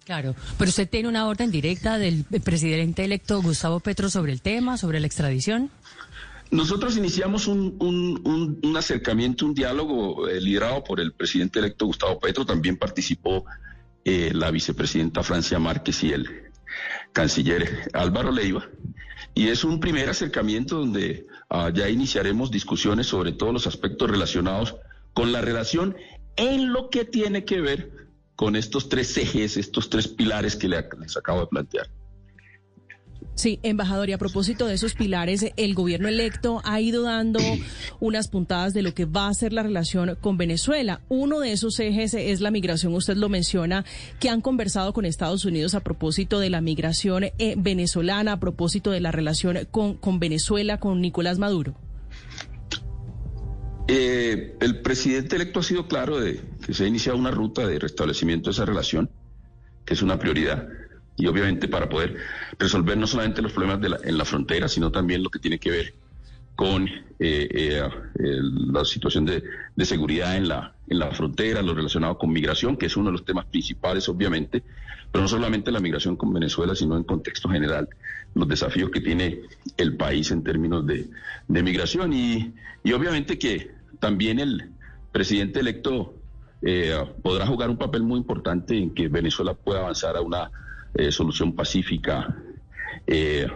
Claro, 0.04 0.34
pero 0.58 0.68
usted 0.68 0.88
tiene 0.88 1.08
una 1.08 1.28
orden 1.28 1.52
directa 1.52 1.96
del 1.96 2.24
presidente 2.42 3.04
electo 3.04 3.40
Gustavo 3.40 3.78
Petro 3.78 4.10
sobre 4.10 4.32
el 4.32 4.42
tema, 4.42 4.76
sobre 4.76 4.98
la 4.98 5.06
extradición. 5.06 5.70
Nosotros 6.50 6.96
iniciamos 6.96 7.46
un, 7.46 7.76
un 8.62 8.76
acercamiento, 8.76 9.46
un 9.46 9.54
diálogo 9.54 10.26
liderado 10.26 10.82
por 10.82 10.98
el 10.98 11.12
presidente 11.12 11.60
electo 11.60 11.86
Gustavo 11.86 12.18
Petro. 12.18 12.44
También 12.44 12.76
participó 12.76 13.44
la 14.04 14.50
vicepresidenta 14.50 15.22
Francia 15.22 15.58
Márquez 15.58 16.02
y 16.02 16.12
él 16.12 16.51
canciller 17.12 17.90
Álvaro 17.92 18.30
Leiva. 18.30 18.68
Y 19.34 19.48
es 19.48 19.64
un 19.64 19.80
primer 19.80 20.10
acercamiento 20.10 20.78
donde 20.78 21.26
ah, 21.48 21.70
ya 21.72 21.88
iniciaremos 21.88 22.50
discusiones 22.50 23.06
sobre 23.06 23.32
todos 23.32 23.52
los 23.52 23.66
aspectos 23.66 24.10
relacionados 24.10 24.76
con 25.14 25.32
la 25.32 25.40
relación 25.40 25.96
en 26.36 26.72
lo 26.72 26.90
que 26.90 27.04
tiene 27.04 27.44
que 27.44 27.60
ver 27.60 28.08
con 28.36 28.56
estos 28.56 28.88
tres 28.88 29.16
ejes, 29.16 29.56
estos 29.56 29.90
tres 29.90 30.08
pilares 30.08 30.56
que 30.56 30.68
les 30.68 31.16
acabo 31.16 31.40
de 31.40 31.46
plantear. 31.46 31.88
Sí, 33.34 33.58
embajador, 33.62 34.08
y 34.08 34.12
a 34.12 34.18
propósito 34.18 34.66
de 34.66 34.74
esos 34.74 34.94
pilares, 34.94 35.46
el 35.56 35.74
gobierno 35.74 36.08
electo 36.08 36.60
ha 36.64 36.80
ido 36.80 37.02
dando 37.02 37.40
unas 38.00 38.28
puntadas 38.28 38.74
de 38.74 38.82
lo 38.82 38.94
que 38.94 39.04
va 39.04 39.28
a 39.28 39.34
ser 39.34 39.52
la 39.52 39.62
relación 39.62 40.16
con 40.20 40.36
Venezuela. 40.36 41.00
Uno 41.08 41.40
de 41.40 41.52
esos 41.52 41.78
ejes 41.80 42.14
es 42.14 42.40
la 42.40 42.50
migración, 42.50 42.94
usted 42.94 43.16
lo 43.16 43.28
menciona, 43.28 43.84
que 44.20 44.28
han 44.28 44.40
conversado 44.40 44.92
con 44.92 45.04
Estados 45.04 45.44
Unidos 45.44 45.74
a 45.74 45.80
propósito 45.80 46.40
de 46.40 46.50
la 46.50 46.60
migración 46.60 47.24
eh, 47.24 47.54
venezolana, 47.56 48.32
a 48.32 48.40
propósito 48.40 48.90
de 48.90 49.00
la 49.00 49.12
relación 49.12 49.66
con, 49.70 49.94
con 49.94 50.18
Venezuela, 50.18 50.78
con 50.78 51.00
Nicolás 51.00 51.38
Maduro. 51.38 51.74
Eh, 53.88 54.56
el 54.60 54.80
presidente 54.80 55.36
electo 55.36 55.60
ha 55.60 55.62
sido 55.62 55.88
claro 55.88 56.20
de 56.20 56.40
que 56.64 56.72
se 56.72 56.84
ha 56.84 56.86
iniciado 56.86 57.18
una 57.18 57.30
ruta 57.30 57.66
de 57.66 57.78
restablecimiento 57.78 58.50
de 58.50 58.52
esa 58.52 58.64
relación, 58.64 59.10
que 59.84 59.94
es 59.94 60.02
una 60.02 60.18
prioridad 60.18 60.68
y 61.16 61.26
obviamente 61.26 61.68
para 61.68 61.88
poder 61.88 62.16
resolver 62.58 62.96
no 62.96 63.06
solamente 63.06 63.42
los 63.42 63.52
problemas 63.52 63.80
de 63.80 63.90
la, 63.90 63.98
en 64.02 64.18
la 64.18 64.24
frontera, 64.24 64.68
sino 64.68 64.90
también 64.90 65.22
lo 65.22 65.30
que 65.30 65.38
tiene 65.38 65.58
que 65.58 65.70
ver 65.70 65.94
con 66.56 66.86
eh, 66.86 67.00
eh, 67.18 67.82
la 68.72 68.84
situación 68.84 69.24
de, 69.24 69.42
seguridad 69.84 70.36
en 70.36 70.48
la, 70.48 70.74
en 70.88 70.98
la 70.98 71.10
frontera, 71.12 71.62
lo 71.62 71.74
relacionado 71.74 72.18
con 72.18 72.30
migración, 72.30 72.76
que 72.76 72.86
es 72.86 72.96
uno 72.96 73.06
de 73.06 73.12
los 73.12 73.24
temas 73.24 73.46
principales, 73.46 74.08
obviamente, 74.08 74.62
pero 75.10 75.22
no 75.22 75.28
solamente 75.28 75.70
la 75.72 75.80
migración 75.80 76.16
con 76.16 76.32
Venezuela, 76.32 76.74
sino 76.74 76.96
en 76.96 77.04
contexto 77.04 77.48
general, 77.48 77.88
los 78.34 78.48
desafíos 78.48 78.90
que 78.90 79.00
tiene 79.00 79.40
el 79.76 79.96
país 79.96 80.30
en 80.30 80.42
términos 80.42 80.86
de, 80.86 81.08
migración. 81.48 82.12
Y, 82.12 82.54
y 82.84 82.92
obviamente 82.92 83.38
que 83.38 83.70
también 83.98 84.38
el 84.38 84.70
presidente 85.10 85.60
electo 85.60 86.14
eh, 86.62 86.96
podrá 87.22 87.46
jugar 87.46 87.70
un 87.70 87.76
papel 87.76 88.02
muy 88.02 88.18
importante 88.18 88.76
en 88.76 88.94
que 88.94 89.08
Venezuela 89.08 89.54
pueda 89.54 89.80
avanzar 89.80 90.16
a 90.16 90.20
una 90.20 90.50
eh, 90.94 91.10
solución 91.10 91.54
pacífica 91.54 92.36
eh, 93.06 93.46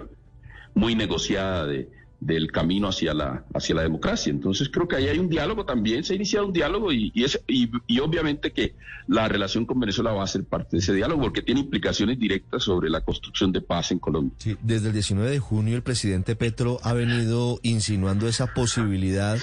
muy 0.75 0.95
negociada 0.95 1.67
de, 1.67 1.89
del 2.21 2.51
camino 2.51 2.89
hacia 2.89 3.15
la, 3.15 3.45
hacia 3.55 3.75
la 3.75 3.83
democracia. 3.83 4.31
Entonces 4.31 4.69
creo 4.69 4.89
que 4.89 4.97
ahí 4.97 5.09
hay 5.09 5.19
un 5.19 5.29
diálogo 5.29 5.65
también, 5.65 6.05
se 6.05 6.13
ha 6.13 6.17
iniciado 6.17 6.47
un 6.47 6.53
diálogo 6.53 6.93
y, 6.93 7.13
y, 7.15 7.25
es, 7.25 7.41
y, 7.47 7.99
obviamente 7.99 8.53
que 8.53 8.75
la 9.07 9.29
relación 9.29 9.67
con 9.67 9.79
Venezuela 9.79 10.13
va 10.13 10.25
a 10.25 10.27
ser 10.27 10.45
parte 10.45 10.71
de 10.73 10.79
ese 10.79 10.95
diálogo 10.95 11.23
porque 11.23 11.43
tiene 11.43 11.61
implicaciones 11.61 12.19
directas 12.19 12.65
sobre 12.65 12.91
la 12.91 13.03
construcción 13.03 13.53
de 13.53 13.61
paz 13.61 13.93
en 13.93 13.99
Colombia. 13.99 14.37
Desde 14.63 14.89
el 14.89 14.93
19 14.93 15.31
de 15.31 15.39
junio 15.39 15.77
el 15.77 15.83
presidente 15.83 16.37
Petro 16.37 16.79
ha 16.83 16.93
venido 16.93 17.61
insinuando 17.63 18.29
esa 18.29 18.53
posibilidad. 18.55 19.39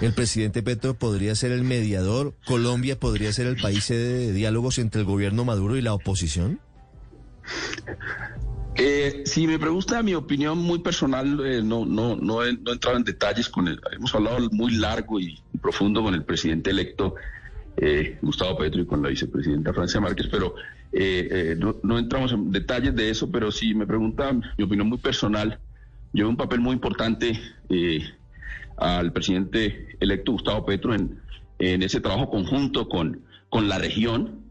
El 0.00 0.14
presidente 0.14 0.62
Petro 0.62 0.94
podría 0.94 1.34
ser 1.34 1.52
el 1.52 1.64
mediador, 1.64 2.34
Colombia 2.46 2.98
podría 2.98 3.32
ser 3.32 3.46
el 3.46 3.56
país 3.56 3.88
de 3.88 4.32
diálogos 4.32 4.78
entre 4.78 5.00
el 5.00 5.06
gobierno 5.06 5.44
Maduro 5.44 5.76
y 5.76 5.82
la 5.82 5.94
oposición. 5.94 6.60
Eh, 8.74 9.24
si 9.26 9.46
me 9.46 9.58
pregunta 9.58 10.02
mi 10.02 10.14
opinión 10.14 10.58
muy 10.58 10.78
personal, 10.78 11.44
eh, 11.44 11.62
no, 11.62 11.84
no, 11.84 12.16
no, 12.16 12.42
he, 12.42 12.54
no 12.54 12.70
he 12.70 12.72
entrado 12.72 12.96
en 12.96 13.04
detalles 13.04 13.48
con 13.50 13.68
él. 13.68 13.78
Hemos 13.92 14.14
hablado 14.14 14.48
muy 14.50 14.76
largo 14.76 15.20
y 15.20 15.38
profundo 15.60 16.02
con 16.02 16.14
el 16.14 16.24
presidente 16.24 16.70
electo 16.70 17.14
eh, 17.76 18.18
Gustavo 18.22 18.58
Petro 18.58 18.82
y 18.82 18.86
con 18.86 19.02
la 19.02 19.08
vicepresidenta 19.08 19.72
Francia 19.72 20.00
Márquez, 20.00 20.28
pero 20.30 20.54
eh, 20.92 21.28
eh, 21.30 21.56
no, 21.58 21.76
no, 21.82 21.98
entramos 21.98 22.32
en 22.32 22.50
detalles 22.50 22.94
de 22.94 23.10
eso. 23.10 23.30
Pero 23.30 23.50
si 23.50 23.74
me 23.74 23.86
pregunta 23.86 24.32
mi 24.32 24.64
opinión 24.64 24.88
muy 24.88 24.98
personal, 24.98 25.58
yo 26.12 26.24
veo 26.24 26.30
un 26.30 26.36
papel 26.36 26.60
muy 26.60 26.74
importante 26.74 27.38
eh, 27.68 28.02
al 28.76 29.12
presidente 29.12 29.96
electo 30.00 30.32
Gustavo 30.32 30.66
Petro 30.66 30.94
en, 30.94 31.20
en 31.58 31.82
ese 31.82 32.00
trabajo 32.00 32.30
conjunto 32.30 32.88
con, 32.88 33.22
con 33.48 33.68
la 33.68 33.78
región 33.78 34.42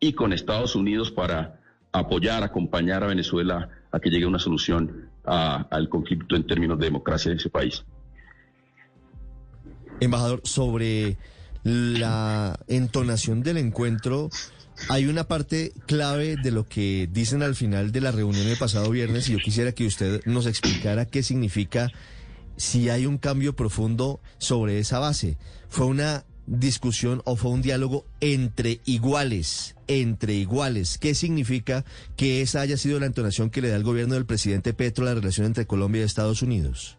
y 0.00 0.12
con 0.12 0.32
Estados 0.32 0.76
Unidos 0.76 1.10
para 1.10 1.60
apoyar, 1.98 2.42
acompañar 2.42 3.02
a 3.04 3.06
Venezuela 3.06 3.68
a 3.90 4.00
que 4.00 4.10
llegue 4.10 4.26
una 4.26 4.38
solución 4.38 5.08
a, 5.24 5.66
al 5.70 5.88
conflicto 5.88 6.36
en 6.36 6.46
términos 6.46 6.78
de 6.78 6.86
democracia 6.86 7.30
en 7.30 7.38
ese 7.38 7.50
país. 7.50 7.84
Embajador, 10.00 10.42
sobre 10.44 11.16
la 11.64 12.58
entonación 12.68 13.42
del 13.42 13.56
encuentro, 13.56 14.30
hay 14.88 15.06
una 15.06 15.24
parte 15.24 15.72
clave 15.86 16.36
de 16.36 16.50
lo 16.50 16.64
que 16.68 17.08
dicen 17.10 17.42
al 17.42 17.54
final 17.54 17.92
de 17.92 18.00
la 18.00 18.12
reunión 18.12 18.46
el 18.46 18.58
pasado 18.58 18.90
viernes 18.90 19.28
y 19.28 19.32
yo 19.32 19.38
quisiera 19.38 19.72
que 19.72 19.86
usted 19.86 20.20
nos 20.26 20.46
explicara 20.46 21.06
qué 21.06 21.22
significa 21.22 21.90
si 22.56 22.88
hay 22.88 23.06
un 23.06 23.18
cambio 23.18 23.56
profundo 23.56 24.20
sobre 24.38 24.78
esa 24.78 24.98
base. 24.98 25.38
Fue 25.68 25.86
una 25.86 26.24
discusión 26.46 27.22
o 27.24 27.36
fue 27.36 27.50
un 27.50 27.62
diálogo 27.62 28.04
entre 28.20 28.80
iguales, 28.84 29.75
entre 29.88 30.34
iguales. 30.34 30.98
¿Qué 30.98 31.14
significa 31.14 31.84
que 32.16 32.42
esa 32.42 32.60
haya 32.60 32.76
sido 32.76 33.00
la 33.00 33.06
entonación 33.06 33.50
que 33.50 33.62
le 33.62 33.68
da 33.68 33.76
el 33.76 33.84
gobierno 33.84 34.14
del 34.14 34.26
presidente 34.26 34.74
Petro 34.74 35.04
a 35.04 35.08
la 35.08 35.14
relación 35.14 35.46
entre 35.46 35.66
Colombia 35.66 36.02
y 36.02 36.04
Estados 36.04 36.42
Unidos? 36.42 36.98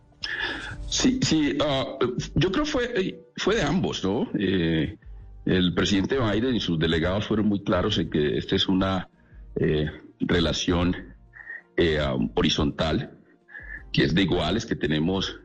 Sí, 0.90 1.20
sí, 1.22 1.58
uh, 1.60 2.16
yo 2.36 2.52
creo 2.52 2.66
fue 2.66 3.24
fue 3.36 3.56
de 3.56 3.62
ambos, 3.62 4.04
¿no? 4.04 4.30
Eh, 4.38 4.98
el 5.48 5.74
presidente 5.74 6.18
Biden 6.20 6.56
y 6.56 6.60
sus 6.60 6.78
delegados 6.78 7.26
fueron 7.26 7.48
muy 7.48 7.64
claros 7.64 7.98
en 7.98 8.10
que 8.10 8.38
esta 8.38 8.56
es 8.56 8.68
una 8.68 9.10
eh, 9.56 9.90
relación 10.20 11.16
eh, 11.78 12.00
um, 12.02 12.30
horizontal, 12.36 13.18
que 13.94 14.04
es 14.04 14.14
de 14.14 14.24
iguales, 14.24 14.66
que 14.66 14.76
tenemos 14.76 15.40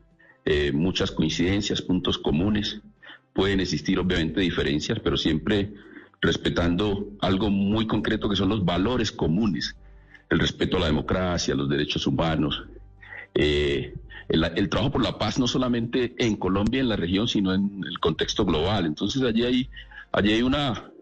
eh, 0.44 0.72
muchas 0.72 1.12
coincidencias, 1.12 1.82
puntos 1.82 2.18
comunes. 2.18 2.80
Pueden 3.32 3.60
existir 3.60 3.98
obviamente 4.00 4.40
diferencias, 4.40 4.98
pero 4.98 5.16
siempre 5.16 5.72
respetando 6.22 7.10
algo 7.20 7.50
muy 7.50 7.86
concreto 7.86 8.28
que 8.30 8.36
son 8.36 8.48
los 8.48 8.64
valores 8.64 9.10
comunes, 9.12 9.76
el 10.30 10.38
respeto 10.38 10.76
a 10.76 10.80
la 10.80 10.86
democracia, 10.86 11.54
los 11.54 11.68
derechos 11.68 12.06
humanos, 12.06 12.64
eh, 13.34 13.92
el, 14.28 14.44
el, 14.56 14.68
trabajo 14.68 14.92
por 14.92 15.02
la 15.02 15.18
paz 15.18 15.38
no 15.38 15.48
solamente 15.48 16.14
en 16.16 16.36
Colombia, 16.36 16.80
en 16.80 16.88
la 16.88 16.96
región, 16.96 17.26
sino 17.26 17.52
en 17.52 17.82
el 17.86 17.98
contexto 17.98 18.44
global. 18.44 18.86
Entonces 18.86 19.20
allí 19.22 19.44
hay, 19.44 19.68
allí 20.12 20.32
hay 20.32 20.42
una 20.42 20.92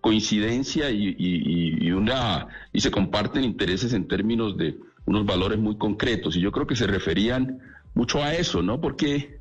coincidencia 0.00 0.90
y, 0.90 1.90
una 1.92 2.48
y 2.72 2.80
se 2.80 2.90
comparten 2.90 3.44
intereses 3.44 3.92
en 3.92 4.08
términos 4.08 4.56
de 4.56 4.78
unos 5.04 5.26
valores 5.26 5.58
muy 5.58 5.76
concretos. 5.76 6.36
Y 6.36 6.40
yo 6.40 6.52
creo 6.52 6.66
que 6.66 6.76
se 6.76 6.86
referían 6.86 7.60
mucho 7.94 8.22
a 8.22 8.34
eso, 8.34 8.62
¿no? 8.62 8.80
Porque 8.80 9.38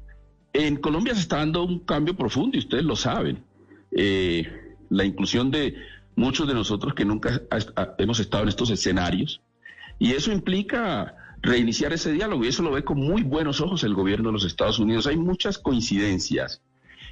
en 0.53 0.77
Colombia 0.77 1.13
se 1.13 1.21
está 1.21 1.37
dando 1.37 1.63
un 1.63 1.79
cambio 1.79 2.15
profundo 2.15 2.57
y 2.57 2.59
ustedes 2.59 2.83
lo 2.83 2.95
saben. 2.95 3.43
Eh, 3.91 4.66
la 4.89 5.05
inclusión 5.05 5.51
de 5.51 5.75
muchos 6.15 6.47
de 6.47 6.53
nosotros 6.53 6.93
que 6.93 7.05
nunca 7.05 7.41
hemos 7.97 8.19
estado 8.19 8.43
en 8.43 8.49
estos 8.49 8.69
escenarios. 8.69 9.41
Y 9.99 10.11
eso 10.11 10.31
implica 10.31 11.15
reiniciar 11.41 11.93
ese 11.93 12.11
diálogo 12.11 12.43
y 12.43 12.47
eso 12.47 12.63
lo 12.63 12.71
ve 12.71 12.83
con 12.83 12.97
muy 12.97 13.23
buenos 13.23 13.61
ojos 13.61 13.83
el 13.83 13.93
gobierno 13.93 14.29
de 14.29 14.33
los 14.33 14.45
Estados 14.45 14.79
Unidos. 14.79 15.07
Hay 15.07 15.17
muchas 15.17 15.57
coincidencias 15.57 16.61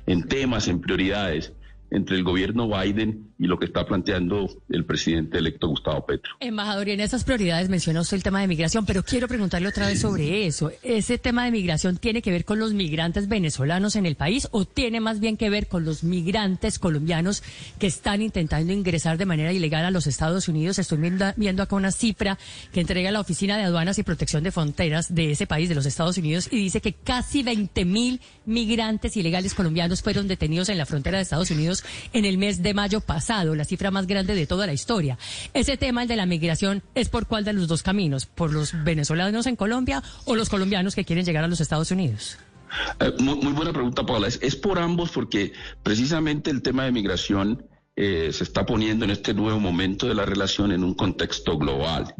en 0.07 0.27
temas, 0.27 0.67
en 0.67 0.81
prioridades 0.81 1.53
entre 1.91 2.17
el 2.17 2.23
gobierno 2.23 2.67
Biden 2.67 3.31
y 3.37 3.47
lo 3.47 3.59
que 3.59 3.65
está 3.65 3.85
planteando 3.85 4.49
el 4.69 4.85
presidente 4.85 5.37
electo 5.37 5.67
Gustavo 5.67 6.05
Petro. 6.05 6.33
Embajador, 6.39 6.87
y 6.87 6.91
en 6.91 7.01
esas 7.01 7.23
prioridades 7.23 7.69
menciona 7.69 8.01
usted 8.01 8.17
el 8.17 8.23
tema 8.23 8.41
de 8.41 8.47
migración, 8.47 8.85
pero 8.85 9.03
quiero 9.03 9.27
preguntarle 9.27 9.67
otra 9.67 9.87
vez 9.87 9.99
sobre 9.99 10.45
eso. 10.45 10.71
¿Ese 10.83 11.17
tema 11.17 11.45
de 11.45 11.51
migración 11.51 11.97
tiene 11.97 12.21
que 12.21 12.31
ver 12.31 12.45
con 12.45 12.59
los 12.59 12.73
migrantes 12.73 13.27
venezolanos 13.27 13.95
en 13.95 14.05
el 14.05 14.15
país 14.15 14.47
o 14.51 14.65
tiene 14.65 14.99
más 14.99 15.19
bien 15.19 15.37
que 15.37 15.49
ver 15.49 15.67
con 15.67 15.83
los 15.83 16.03
migrantes 16.03 16.79
colombianos 16.79 17.43
que 17.77 17.87
están 17.87 18.21
intentando 18.21 18.71
ingresar 18.71 19.17
de 19.17 19.25
manera 19.25 19.51
ilegal 19.51 19.85
a 19.85 19.91
los 19.91 20.07
Estados 20.07 20.47
Unidos? 20.47 20.79
Estoy 20.79 20.97
viendo, 21.35 21.63
acá 21.63 21.75
una 21.75 21.91
cifra 21.91 22.37
que 22.71 22.81
entrega 22.81 23.11
la 23.11 23.19
Oficina 23.19 23.57
de 23.57 23.63
Aduanas 23.63 23.99
y 23.99 24.03
Protección 24.03 24.43
de 24.43 24.51
Fronteras 24.51 25.13
de 25.13 25.31
ese 25.31 25.45
país, 25.45 25.67
de 25.67 25.75
los 25.75 25.85
Estados 25.85 26.17
Unidos, 26.17 26.47
y 26.51 26.57
dice 26.57 26.79
que 26.79 26.93
casi 26.93 27.43
20 27.43 27.83
mil 27.85 28.21
migrantes 28.45 29.17
ilegales 29.17 29.53
colombianos 29.53 30.01
fueron 30.01 30.27
detenidos 30.27 30.69
en 30.69 30.77
la 30.77 30.85
frontera 30.85 31.17
de 31.17 31.23
Estados 31.23 31.51
Unidos 31.51 31.83
en 32.13 32.25
el 32.25 32.37
mes 32.37 32.63
de 32.63 32.73
mayo 32.73 33.01
pasado, 33.01 33.24
la 33.29 33.65
cifra 33.65 33.91
más 33.91 34.07
grande 34.07 34.35
de 34.35 34.45
toda 34.45 34.67
la 34.67 34.73
historia. 34.73 35.17
Ese 35.53 35.77
tema, 35.77 36.03
el 36.03 36.07
de 36.07 36.15
la 36.15 36.25
migración, 36.25 36.83
¿es 36.93 37.09
por 37.09 37.25
cuál 37.25 37.43
de 37.43 37.53
los 37.53 37.67
dos 37.67 37.83
caminos? 37.83 38.25
¿Por 38.25 38.53
los 38.53 38.71
venezolanos 38.83 39.47
en 39.47 39.55
Colombia 39.55 40.03
o 40.25 40.35
los 40.35 40.49
colombianos 40.49 40.95
que 40.95 41.05
quieren 41.05 41.25
llegar 41.25 41.43
a 41.43 41.47
los 41.47 41.59
Estados 41.59 41.91
Unidos? 41.91 42.37
Eh, 42.99 43.11
muy, 43.19 43.53
buena 43.53 43.73
pregunta, 43.73 44.05
Paula. 44.05 44.27
Es, 44.27 44.39
es, 44.41 44.55
por 44.55 44.79
ambos 44.79 45.11
porque 45.11 45.53
precisamente 45.83 46.51
el 46.51 46.61
tema 46.61 46.85
de 46.85 46.91
migración 46.91 47.65
eh, 47.95 48.29
se 48.31 48.43
está 48.43 48.65
poniendo 48.65 49.05
en 49.05 49.11
este 49.11 49.33
nuevo 49.33 49.59
momento 49.59 50.07
de 50.07 50.15
la 50.15 50.25
relación 50.25 50.71
en 50.71 50.83
un 50.83 50.93
contexto 50.93 51.57
global. 51.57 52.13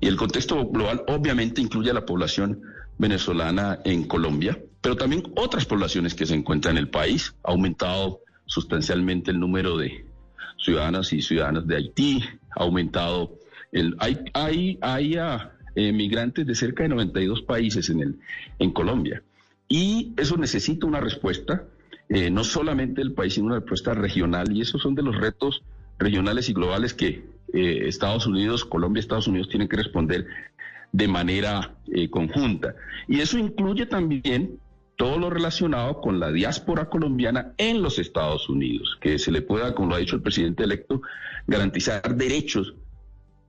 Y 0.00 0.08
el 0.08 0.16
contexto 0.16 0.66
global 0.68 1.04
obviamente 1.06 1.60
incluye 1.60 1.90
a 1.90 1.94
la 1.94 2.06
población 2.06 2.62
venezolana 2.98 3.78
en 3.84 4.04
Colombia, 4.04 4.58
pero 4.80 4.96
también 4.96 5.22
otras 5.36 5.64
poblaciones 5.64 6.14
que 6.14 6.26
se 6.26 6.34
encuentran 6.34 6.76
en 6.76 6.82
el 6.84 6.90
país. 6.90 7.34
Ha 7.44 7.52
aumentado 7.52 8.20
sustancialmente 8.46 9.30
el 9.30 9.38
número 9.38 9.76
de 9.76 10.04
ciudadanas 10.58 11.12
y 11.12 11.22
ciudadanos 11.22 11.66
de 11.66 11.76
Haití, 11.76 12.22
ha 12.56 12.62
aumentado 12.62 13.38
el 13.72 13.96
hay 13.98 14.18
hay 14.34 14.78
hay 14.80 15.16
uh, 15.16 15.38
eh, 15.74 15.92
migrantes 15.92 16.46
de 16.46 16.54
cerca 16.54 16.82
de 16.82 16.90
92 16.90 17.42
países 17.42 17.88
en 17.90 18.00
el 18.00 18.18
en 18.58 18.70
Colombia. 18.70 19.22
Y 19.68 20.12
eso 20.16 20.36
necesita 20.36 20.86
una 20.86 21.00
respuesta 21.00 21.64
eh, 22.14 22.30
no 22.30 22.44
solamente 22.44 23.00
del 23.00 23.14
país 23.14 23.34
sino 23.34 23.46
una 23.46 23.60
respuesta 23.60 23.94
regional 23.94 24.52
y 24.52 24.60
esos 24.60 24.82
son 24.82 24.94
de 24.94 25.02
los 25.02 25.16
retos 25.16 25.62
regionales 25.98 26.50
y 26.50 26.52
globales 26.52 26.92
que 26.92 27.24
eh, 27.54 27.84
Estados 27.86 28.26
Unidos, 28.26 28.66
Colombia, 28.66 29.00
Estados 29.00 29.28
Unidos 29.28 29.48
tienen 29.48 29.66
que 29.66 29.76
responder 29.76 30.26
de 30.92 31.08
manera 31.08 31.74
eh, 31.90 32.10
conjunta. 32.10 32.74
Y 33.08 33.20
eso 33.20 33.38
incluye 33.38 33.86
también 33.86 34.58
todo 34.96 35.18
lo 35.18 35.30
relacionado 35.30 36.00
con 36.00 36.20
la 36.20 36.30
diáspora 36.30 36.88
colombiana 36.88 37.54
en 37.58 37.82
los 37.82 37.98
Estados 37.98 38.48
Unidos, 38.48 38.98
que 39.00 39.18
se 39.18 39.32
le 39.32 39.42
pueda, 39.42 39.74
como 39.74 39.88
lo 39.88 39.94
ha 39.94 39.98
dicho 39.98 40.16
el 40.16 40.22
presidente 40.22 40.64
electo, 40.64 41.02
garantizar 41.46 42.14
derechos 42.14 42.74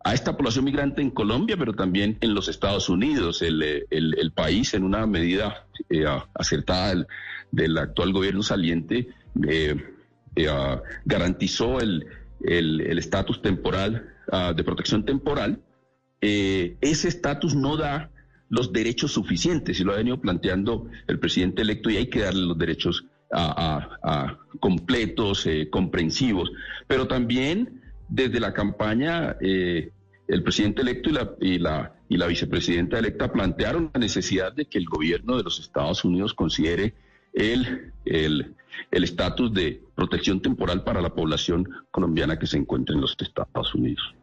a 0.03 0.13
esta 0.13 0.35
población 0.35 0.65
migrante 0.65 1.01
en 1.01 1.11
Colombia, 1.11 1.55
pero 1.57 1.73
también 1.73 2.17
en 2.21 2.33
los 2.33 2.49
Estados 2.49 2.89
Unidos. 2.89 3.41
El, 3.41 3.61
el, 3.89 4.15
el 4.19 4.31
país, 4.31 4.73
en 4.73 4.83
una 4.83 5.07
medida 5.07 5.65
eh, 5.89 6.05
acertada 6.33 7.05
del, 7.51 7.77
actual 7.77 8.11
gobierno 8.11 8.43
saliente, 8.43 9.07
eh, 9.47 9.75
eh, 10.35 10.49
garantizó 11.05 11.79
el 11.79 12.05
estatus 12.41 13.41
temporal, 13.41 14.09
uh, 14.31 14.53
de 14.53 14.63
protección 14.63 15.05
temporal. 15.05 15.61
ese 16.19 17.07
estatus 17.07 17.55
no 17.55 17.77
da 17.77 18.09
los 18.49 18.71
derechos 18.71 19.11
suficientes, 19.11 19.79
y 19.79 19.83
lo 19.83 19.93
ha 19.93 19.97
venido 19.97 20.19
planteando 20.19 20.87
el 21.07 21.19
presidente 21.19 21.61
electo, 21.61 21.89
y 21.89 21.97
hay 21.97 22.07
que 22.07 22.21
darle 22.21 22.45
los 22.45 22.57
derechos 22.57 23.05
a, 23.31 24.37
completos, 24.59 25.47
eh, 25.47 25.69
comprensivos, 25.69 26.51
pero 26.87 27.07
también 27.07 27.81
desde 28.07 28.39
la 28.39 28.53
campaña 28.53 29.37
eh, 29.41 29.91
el 30.27 30.43
presidente 30.43 30.83
electo 30.83 31.09
y 31.09 31.13
la, 31.13 31.31
y, 31.41 31.57
la, 31.57 31.95
y 32.09 32.17
la 32.17 32.27
vicepresidenta 32.27 32.99
electa 32.99 33.31
plantearon 33.31 33.89
la 33.93 33.99
necesidad 33.99 34.53
de 34.53 34.65
que 34.65 34.77
el 34.77 34.85
gobierno 34.85 35.35
de 35.35 35.43
los 35.43 35.59
Estados 35.59 36.05
Unidos 36.05 36.33
considere 36.35 36.93
el 37.33 37.91
el 38.05 38.55
el 38.91 39.03
estatus 39.03 39.53
de 39.53 39.81
protección 39.95 40.41
temporal 40.41 40.83
para 40.83 41.01
la 41.01 41.13
población 41.13 41.67
colombiana 41.91 42.37
que 42.37 42.47
se 42.47 42.57
encuentra 42.57 42.95
en 42.95 43.01
los 43.01 43.15
Estados 43.19 43.75
Unidos. 43.75 44.13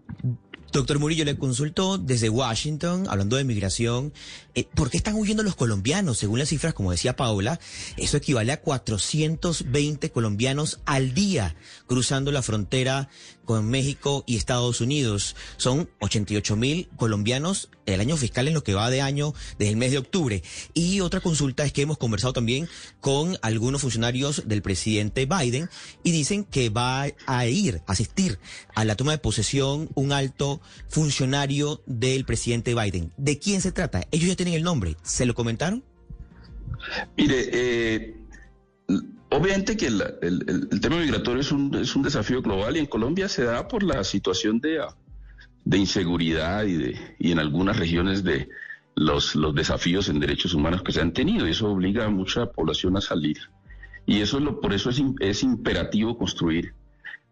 Doctor 0.80 0.98
Murillo, 0.98 1.26
le 1.26 1.36
consulto 1.36 1.98
desde 1.98 2.30
Washington, 2.30 3.06
hablando 3.10 3.36
de 3.36 3.44
migración, 3.44 4.14
eh, 4.54 4.66
¿por 4.74 4.90
qué 4.90 4.96
están 4.96 5.14
huyendo 5.14 5.42
los 5.42 5.56
colombianos? 5.56 6.18
Según 6.18 6.38
las 6.38 6.48
cifras, 6.48 6.74
como 6.74 6.90
decía 6.90 7.16
Paola, 7.16 7.60
eso 7.96 8.16
equivale 8.16 8.52
a 8.52 8.60
420 8.60 10.10
colombianos 10.10 10.80
al 10.86 11.14
día 11.14 11.56
cruzando 11.86 12.32
la 12.32 12.42
frontera 12.42 13.08
con 13.44 13.68
México 13.68 14.22
y 14.26 14.36
Estados 14.36 14.80
Unidos. 14.80 15.34
Son 15.56 15.90
88 16.00 16.54
mil 16.56 16.88
colombianos 16.96 17.68
el 17.86 18.00
año 18.00 18.16
fiscal 18.16 18.46
en 18.46 18.54
lo 18.54 18.62
que 18.62 18.74
va 18.74 18.90
de 18.90 19.00
año 19.00 19.34
desde 19.58 19.72
el 19.72 19.76
mes 19.76 19.90
de 19.90 19.98
octubre. 19.98 20.42
Y 20.74 21.00
otra 21.00 21.20
consulta 21.20 21.64
es 21.64 21.72
que 21.72 21.82
hemos 21.82 21.98
conversado 21.98 22.32
también 22.32 22.68
con 23.00 23.36
algunos 23.42 23.80
funcionarios 23.80 24.44
del 24.46 24.62
presidente 24.62 25.26
Biden 25.26 25.68
y 26.04 26.12
dicen 26.12 26.44
que 26.44 26.68
va 26.68 27.06
a 27.26 27.46
ir, 27.46 27.82
a 27.86 27.92
asistir 27.92 28.38
a 28.74 28.84
la 28.84 28.94
toma 28.94 29.12
de 29.12 29.18
posesión 29.18 29.88
un 29.94 30.12
alto 30.12 30.60
funcionario 30.88 31.82
del 31.86 32.24
presidente 32.24 32.74
Biden. 32.74 33.12
¿De 33.16 33.38
quién 33.38 33.60
se 33.60 33.72
trata? 33.72 34.06
Ellos 34.10 34.28
ya 34.28 34.36
tienen 34.36 34.49
el 34.54 34.62
nombre. 34.62 34.96
¿Se 35.02 35.26
lo 35.26 35.34
comentaron? 35.34 35.84
Mire, 37.16 37.50
eh, 37.52 38.16
obviamente 39.30 39.76
que 39.76 39.86
el, 39.86 40.80
tema 40.80 40.96
migratorio 40.96 41.40
es 41.40 41.52
un, 41.52 41.74
es 41.74 41.94
un 41.94 42.02
desafío 42.02 42.42
global 42.42 42.76
y 42.76 42.80
en 42.80 42.86
Colombia 42.86 43.28
se 43.28 43.44
da 43.44 43.68
por 43.68 43.82
la 43.82 44.02
situación 44.04 44.60
de, 44.60 44.84
de 45.64 45.78
inseguridad 45.78 46.64
y, 46.64 46.76
de, 46.76 47.16
y 47.18 47.32
en 47.32 47.38
algunas 47.38 47.78
regiones 47.78 48.24
de 48.24 48.48
los, 48.94 49.34
los 49.34 49.54
desafíos 49.54 50.08
en 50.08 50.20
derechos 50.20 50.54
humanos 50.54 50.82
que 50.82 50.92
se 50.92 51.00
han 51.00 51.12
tenido 51.12 51.46
y 51.46 51.52
eso 51.52 51.70
obliga 51.70 52.06
a 52.06 52.10
mucha 52.10 52.46
población 52.46 52.96
a 52.96 53.00
salir. 53.00 53.38
Y 54.06 54.20
eso 54.20 54.38
es 54.38 54.44
lo, 54.44 54.60
por 54.60 54.72
eso 54.72 54.90
es, 54.90 55.02
es 55.20 55.42
imperativo 55.42 56.16
construir 56.18 56.74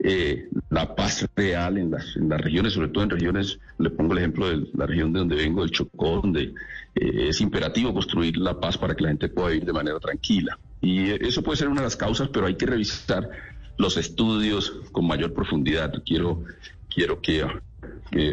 eh, 0.00 0.48
la 0.70 0.94
paz 0.94 1.26
real 1.34 1.76
en 1.76 1.90
las, 1.90 2.16
en 2.16 2.28
las 2.28 2.40
regiones, 2.40 2.74
sobre 2.74 2.88
todo 2.88 3.02
en 3.04 3.10
regiones, 3.10 3.58
le 3.78 3.90
pongo 3.90 4.12
el 4.12 4.18
ejemplo 4.18 4.48
de 4.48 4.68
la 4.74 4.86
región 4.86 5.12
de 5.12 5.18
donde 5.18 5.36
vengo, 5.36 5.62
del 5.62 5.72
Chocó, 5.72 6.20
donde 6.22 6.54
eh, 6.94 7.28
es 7.28 7.40
imperativo 7.40 7.92
construir 7.92 8.36
la 8.36 8.60
paz 8.60 8.78
para 8.78 8.94
que 8.94 9.02
la 9.02 9.08
gente 9.08 9.28
pueda 9.28 9.48
vivir 9.48 9.64
de 9.64 9.72
manera 9.72 9.98
tranquila. 9.98 10.58
Y 10.80 11.10
eh, 11.10 11.18
eso 11.22 11.42
puede 11.42 11.56
ser 11.56 11.68
una 11.68 11.80
de 11.80 11.86
las 11.86 11.96
causas, 11.96 12.28
pero 12.28 12.46
hay 12.46 12.54
que 12.54 12.66
revisar 12.66 13.28
los 13.76 13.96
estudios 13.96 14.72
con 14.92 15.06
mayor 15.06 15.34
profundidad. 15.34 15.92
Quiero, 16.06 16.44
quiero 16.88 17.20
que, 17.20 17.44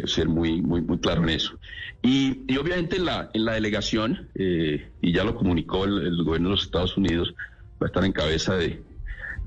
ser 0.06 0.28
muy, 0.28 0.62
muy, 0.62 0.82
muy 0.82 0.98
claro 0.98 1.24
en 1.24 1.30
eso. 1.30 1.58
Y, 2.02 2.44
y 2.46 2.56
obviamente 2.58 2.96
en 2.96 3.06
la, 3.06 3.30
en 3.32 3.44
la 3.44 3.54
delegación, 3.54 4.28
eh, 4.36 4.88
y 5.02 5.12
ya 5.12 5.24
lo 5.24 5.34
comunicó 5.34 5.84
el 5.84 6.22
gobierno 6.22 6.50
de 6.50 6.54
los 6.54 6.64
Estados 6.64 6.96
Unidos, 6.96 7.34
va 7.82 7.86
a 7.86 7.88
estar 7.88 8.04
en 8.04 8.12
cabeza 8.12 8.54
de, 8.54 8.82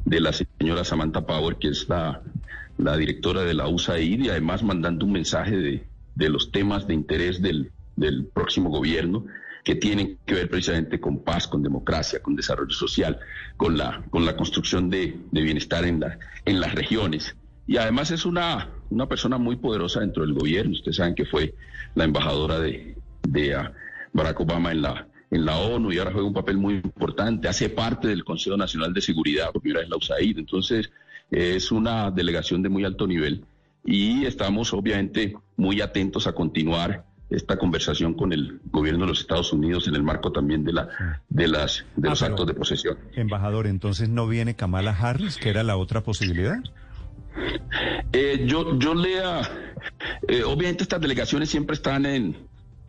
de 0.06 0.20
la 0.20 0.32
señora 0.34 0.84
Samantha 0.84 1.26
Power, 1.26 1.58
que 1.58 1.70
es 1.70 1.88
la, 1.90 2.22
la 2.78 2.98
directora 2.98 3.44
de 3.44 3.54
la 3.54 3.68
USAID, 3.68 4.22
y 4.22 4.30
además 4.30 4.64
mandando 4.64 5.06
un 5.06 5.12
mensaje 5.12 5.58
de, 5.58 5.84
de 6.16 6.30
los 6.30 6.52
temas 6.52 6.88
de 6.88 6.94
interés 6.94 7.42
del, 7.42 7.72
del, 7.96 8.26
próximo 8.26 8.70
gobierno 8.70 9.26
que 9.64 9.76
tienen 9.76 10.18
que 10.26 10.36
ver 10.36 10.50
precisamente 10.50 11.00
con 11.00 11.20
paz, 11.20 11.48
con 11.48 11.62
democracia, 11.62 12.22
con 12.22 12.36
desarrollo 12.36 12.72
social, 12.72 13.20
con 13.58 13.78
la, 13.78 14.04
con 14.10 14.26
la 14.26 14.36
construcción 14.36 14.90
de, 14.90 15.20
de 15.32 15.42
bienestar 15.42 15.86
en, 15.86 16.00
la, 16.00 16.18
en 16.46 16.60
las 16.60 16.74
regiones. 16.74 17.36
Y 17.68 17.78
además 17.78 18.10
es 18.12 18.26
una, 18.26 18.70
una 18.90 19.08
persona 19.08 19.38
muy 19.38 19.58
poderosa 19.58 20.00
dentro 20.00 20.24
del 20.24 20.34
gobierno. 20.34 20.72
Ustedes 20.72 20.98
saben 20.98 21.14
que 21.14 21.26
fue 21.26 21.54
la 21.94 22.06
embajadora 22.06 22.60
de, 22.60 22.96
de 23.28 23.56
uh, 23.56 23.70
Barack 24.14 24.40
Obama 24.40 24.72
en 24.72 24.82
la, 24.82 25.08
en 25.32 25.46
la 25.46 25.58
ONU 25.58 25.92
y 25.92 26.00
ahora 26.00 26.12
juega 26.12 26.28
un 26.28 26.34
papel 26.34 26.58
muy 26.58 26.76
importante, 26.76 27.48
hace 27.48 27.70
parte 27.70 28.08
del 28.08 28.24
Consejo 28.24 28.58
Nacional 28.58 28.94
de 28.94 29.02
Seguridad, 29.02 29.52
por 29.52 29.62
primera 29.62 29.82
vez 29.82 29.90
la 29.90 29.98
USAID, 29.98 30.38
entonces 30.40 30.90
es 31.32 31.72
una 31.72 32.10
delegación 32.12 32.64
de 32.64 32.70
muy 32.70 32.84
alto 32.86 33.06
nivel 33.06 33.44
y 33.86 34.26
estamos 34.26 34.74
obviamente 34.74 35.36
muy 35.56 35.82
atentos 35.82 36.26
a 36.28 36.34
continuar 36.34 37.06
esta 37.30 37.58
conversación 37.60 38.16
con 38.16 38.34
el 38.34 38.60
gobierno 38.72 39.02
de 39.06 39.10
los 39.12 39.20
Estados 39.22 39.54
Unidos 39.54 39.88
en 39.88 39.94
el 39.96 40.02
marco 40.02 40.32
también 40.32 40.64
de 40.64 40.74
la 40.74 40.88
de 41.30 41.48
las 41.48 41.86
de 41.96 42.08
Ah, 42.08 42.12
los 42.12 42.20
pero- 42.22 42.32
actos 42.34 42.48
de 42.48 42.54
posesión. 42.56 42.98
Embajador, 43.14 43.68
entonces 43.68 44.10
no 44.10 44.28
viene 44.28 44.56
Kamala 44.56 44.98
Harris, 45.00 45.38
que 45.38 45.50
era 45.50 45.62
la 45.62 45.78
otra 45.78 46.02
posibilidad. 46.02 46.58
Eh, 48.12 48.46
yo, 48.48 48.78
yo 48.80 48.96
lea, 48.96 49.42
eh, 50.28 50.44
obviamente 50.44 50.84
estas 50.84 51.00
delegaciones 51.00 51.50
siempre 51.50 51.76
están 51.76 52.06
en, 52.08 52.36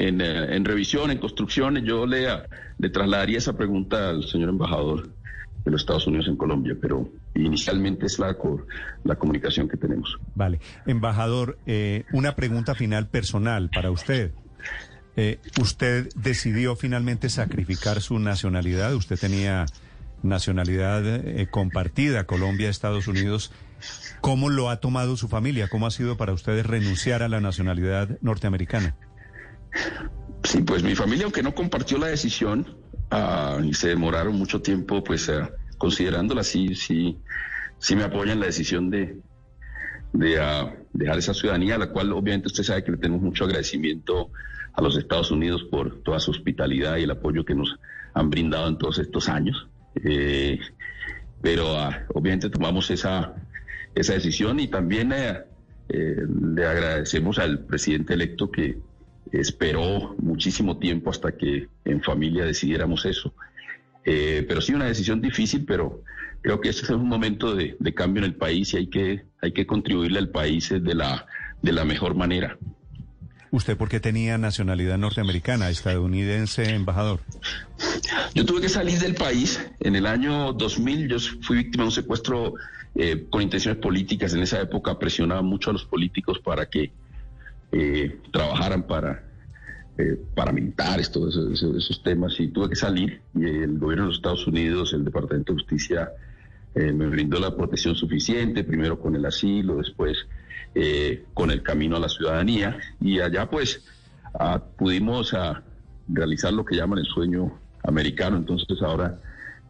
en, 0.00 0.20
eh, 0.20 0.56
en 0.56 0.64
revisión, 0.64 1.10
en 1.10 1.18
construcciones. 1.18 1.84
Yo 1.84 2.06
le 2.06 2.88
trasladaría 2.92 3.38
esa 3.38 3.56
pregunta 3.56 4.08
al 4.08 4.24
señor 4.24 4.48
embajador 4.48 5.10
de 5.64 5.70
los 5.70 5.82
Estados 5.82 6.06
Unidos 6.06 6.26
en 6.28 6.36
Colombia, 6.36 6.74
pero 6.80 7.10
inicialmente 7.34 8.06
es 8.06 8.18
la 8.18 8.34
comunicación 9.16 9.68
que 9.68 9.76
tenemos. 9.76 10.18
Vale. 10.34 10.58
Embajador, 10.86 11.58
eh, 11.66 12.04
una 12.12 12.34
pregunta 12.34 12.74
final 12.74 13.08
personal 13.08 13.68
para 13.68 13.90
usted. 13.90 14.32
Eh, 15.16 15.38
¿Usted 15.60 16.08
decidió 16.14 16.76
finalmente 16.76 17.28
sacrificar 17.28 18.00
su 18.00 18.18
nacionalidad? 18.18 18.94
Usted 18.94 19.18
tenía 19.18 19.66
nacionalidad 20.22 21.04
eh, 21.06 21.46
compartida, 21.50 22.24
Colombia, 22.24 22.70
Estados 22.70 23.06
Unidos. 23.06 23.52
¿Cómo 24.20 24.48
lo 24.48 24.70
ha 24.70 24.80
tomado 24.80 25.16
su 25.16 25.28
familia? 25.28 25.68
¿Cómo 25.68 25.86
ha 25.86 25.90
sido 25.90 26.16
para 26.16 26.32
ustedes 26.32 26.64
renunciar 26.66 27.22
a 27.22 27.28
la 27.28 27.40
nacionalidad 27.40 28.18
norteamericana? 28.22 28.94
Sí, 30.44 30.62
pues 30.62 30.82
mi 30.82 30.94
familia, 30.94 31.24
aunque 31.24 31.42
no 31.42 31.54
compartió 31.54 31.98
la 31.98 32.08
decisión 32.08 32.66
ah, 33.10 33.58
y 33.62 33.74
se 33.74 33.88
demoraron 33.88 34.36
mucho 34.36 34.62
tiempo, 34.62 35.04
pues 35.04 35.28
ah, 35.28 35.50
considerándola, 35.78 36.42
sí, 36.42 36.74
sí, 36.74 37.18
sí 37.78 37.96
me 37.96 38.04
apoyan 38.04 38.40
la 38.40 38.46
decisión 38.46 38.90
de, 38.90 39.20
ah, 40.40 40.72
dejar 40.92 41.18
esa 41.18 41.34
ciudadanía, 41.34 41.74
a 41.74 41.78
la 41.78 41.90
cual 41.90 42.12
obviamente 42.12 42.48
usted 42.48 42.64
sabe 42.64 42.84
que 42.84 42.92
le 42.92 42.98
tenemos 42.98 43.22
mucho 43.22 43.44
agradecimiento 43.44 44.30
a 44.72 44.82
los 44.82 44.96
Estados 44.96 45.30
Unidos 45.30 45.64
por 45.64 46.02
toda 46.02 46.20
su 46.20 46.30
hospitalidad 46.30 46.96
y 46.96 47.02
el 47.02 47.10
apoyo 47.10 47.44
que 47.44 47.54
nos 47.54 47.76
han 48.14 48.30
brindado 48.30 48.68
en 48.68 48.78
todos 48.78 48.98
estos 48.98 49.28
años. 49.28 49.68
Eh, 50.04 50.58
pero 51.42 51.66
obviamente 52.14 52.50
tomamos 52.50 52.90
esa, 52.90 53.34
esa 53.94 54.14
decisión 54.14 54.60
y 54.60 54.68
también 54.68 55.12
eh, 55.12 55.44
eh, 55.88 56.16
le 56.54 56.66
agradecemos 56.66 57.38
al 57.38 57.60
presidente 57.60 58.14
electo 58.14 58.50
que 58.50 58.78
esperó 59.32 60.14
muchísimo 60.18 60.78
tiempo 60.78 61.10
hasta 61.10 61.32
que 61.32 61.68
en 61.84 62.02
familia 62.02 62.44
decidiéramos 62.44 63.04
eso. 63.04 63.34
Eh, 64.04 64.44
pero 64.48 64.60
sí 64.60 64.72
una 64.72 64.86
decisión 64.86 65.20
difícil, 65.20 65.64
pero 65.64 66.02
creo 66.42 66.60
que 66.60 66.70
este 66.70 66.84
es 66.84 66.90
un 66.90 67.08
momento 67.08 67.54
de, 67.54 67.76
de 67.78 67.94
cambio 67.94 68.24
en 68.24 68.30
el 68.30 68.36
país 68.36 68.72
y 68.74 68.78
hay 68.78 68.86
que, 68.86 69.24
hay 69.40 69.52
que 69.52 69.66
contribuirle 69.66 70.18
al 70.18 70.30
país 70.30 70.70
de 70.70 70.94
la, 70.94 71.26
de 71.62 71.72
la 71.72 71.84
mejor 71.84 72.14
manera. 72.14 72.58
¿Usted 73.52 73.76
por 73.76 73.88
qué 73.88 73.98
tenía 73.98 74.38
nacionalidad 74.38 74.96
norteamericana, 74.96 75.70
estadounidense, 75.70 76.70
embajador? 76.70 77.20
Yo 78.32 78.46
tuve 78.46 78.60
que 78.60 78.68
salir 78.68 78.98
del 79.00 79.14
país 79.14 79.60
en 79.80 79.96
el 79.96 80.06
año 80.06 80.52
2000. 80.52 81.08
Yo 81.08 81.18
fui 81.18 81.56
víctima 81.56 81.82
de 81.82 81.88
un 81.88 81.92
secuestro 81.92 82.54
eh, 82.94 83.26
con 83.28 83.42
intenciones 83.42 83.80
políticas. 83.80 84.34
En 84.34 84.42
esa 84.42 84.60
época 84.60 84.96
presionaba 84.98 85.42
mucho 85.42 85.70
a 85.70 85.72
los 85.72 85.84
políticos 85.84 86.38
para 86.38 86.66
que 86.66 86.92
eh, 87.72 88.20
trabajaran 88.32 88.86
para 88.86 89.30
eh, 90.00 90.18
paramilitares, 90.34 91.10
todos 91.10 91.36
esos, 91.36 92.02
temas. 92.02 92.38
Y 92.40 92.48
tuve 92.48 92.70
que 92.70 92.76
salir. 92.76 93.20
Y 93.34 93.44
el 93.44 93.78
gobierno 93.78 94.04
de 94.04 94.08
los 94.08 94.16
Estados 94.16 94.46
Unidos, 94.46 94.92
el 94.94 95.04
Departamento 95.04 95.52
de 95.52 95.58
Justicia, 95.58 96.10
eh, 96.74 96.92
me 96.92 97.06
brindó 97.08 97.38
la 97.38 97.54
protección 97.54 97.94
suficiente, 97.96 98.64
primero 98.64 98.98
con 98.98 99.14
el 99.16 99.26
asilo, 99.26 99.76
después 99.76 100.26
eh, 100.74 101.24
con 101.34 101.50
el 101.50 101.62
camino 101.62 101.96
a 101.96 102.00
la 102.00 102.08
ciudadanía. 102.08 102.78
Y 103.00 103.20
allá 103.20 103.50
pues 103.50 103.84
ah, 104.38 104.62
pudimos 104.78 105.34
ah, 105.34 105.62
realizar 106.08 106.52
lo 106.52 106.64
que 106.64 106.76
llaman 106.76 107.00
el 107.00 107.06
sueño 107.06 107.58
americano. 107.82 108.36
Entonces 108.36 108.80
ahora, 108.82 109.18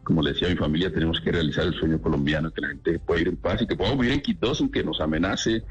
como 0.03 0.21
le 0.21 0.33
decía 0.33 0.47
a 0.47 0.51
mi 0.51 0.57
familia, 0.57 0.93
tenemos 0.93 1.19
que 1.19 1.31
realizar 1.31 1.65
el 1.65 1.73
sueño 1.73 1.99
colombiano, 2.01 2.51
que 2.51 2.61
la 2.61 2.67
gente 2.69 2.99
pueda 2.99 3.21
ir 3.21 3.27
en 3.27 3.37
paz 3.37 3.61
y 3.63 3.67
que 3.67 3.75
podamos 3.75 3.99
vivir 3.99 4.13
en 4.13 4.21
Quito 4.21 4.53
sin 4.55 4.71
que 4.71 4.83
nos 4.83 5.01
amenace. 5.01 5.63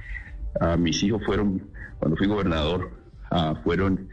Ah, 0.60 0.76
mis 0.76 1.02
hijos 1.02 1.22
fueron, 1.24 1.70
cuando 1.98 2.16
fui 2.16 2.26
gobernador, 2.26 2.90
fueron 3.62 4.08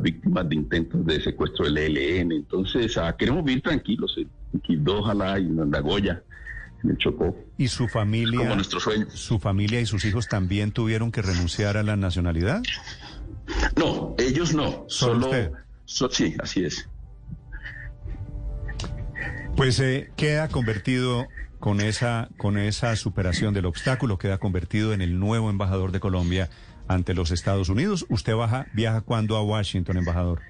víctimas 0.00 0.48
de 0.48 0.54
intentos 0.56 1.06
de 1.06 1.20
secuestro 1.22 1.64
del 1.64 1.78
ELN. 1.96 2.32
Entonces, 2.32 2.96
queremos 3.18 3.44
vivir 3.44 3.62
tranquilos 3.62 4.14
en 4.18 4.28
en 4.52 4.60
Quito, 4.60 4.98
ojalá, 4.98 5.36
y 5.40 5.46
en 5.46 5.68
Nagoya, 5.68 6.22
en 6.84 6.90
el 6.90 6.96
Chocó. 6.98 7.36
¿Y 7.58 7.66
su 7.66 7.88
familia, 7.88 8.38
Como 8.38 8.54
nuestro 8.54 8.78
sueño. 8.78 9.06
su 9.10 9.40
familia 9.40 9.80
y 9.80 9.86
sus 9.86 10.04
hijos 10.04 10.28
también 10.28 10.70
tuvieron 10.70 11.10
que 11.10 11.22
renunciar 11.22 11.76
a 11.76 11.82
la 11.82 11.96
nacionalidad? 11.96 12.62
No, 13.76 14.14
ellos 14.16 14.54
no. 14.54 14.84
¿Solo 14.86 15.14
Solo, 15.14 15.26
usted? 15.26 15.50
so- 15.86 16.08
sí, 16.08 16.36
así 16.40 16.64
es. 16.64 16.88
Pues 19.56 19.78
eh, 19.80 20.10
queda 20.16 20.46
convertido 20.48 21.26
con 21.64 21.80
esa, 21.80 22.28
con 22.36 22.58
esa 22.58 22.94
superación 22.94 23.54
del 23.54 23.64
obstáculo, 23.64 24.18
queda 24.18 24.36
convertido 24.36 24.92
en 24.92 25.00
el 25.00 25.18
nuevo 25.18 25.48
embajador 25.48 25.92
de 25.92 25.98
Colombia 25.98 26.50
ante 26.88 27.14
los 27.14 27.30
Estados 27.30 27.70
Unidos. 27.70 28.04
¿Usted 28.10 28.34
baja, 28.34 28.66
viaja 28.74 29.00
cuándo 29.00 29.34
a 29.38 29.42
Washington, 29.42 29.96
embajador? 29.96 30.42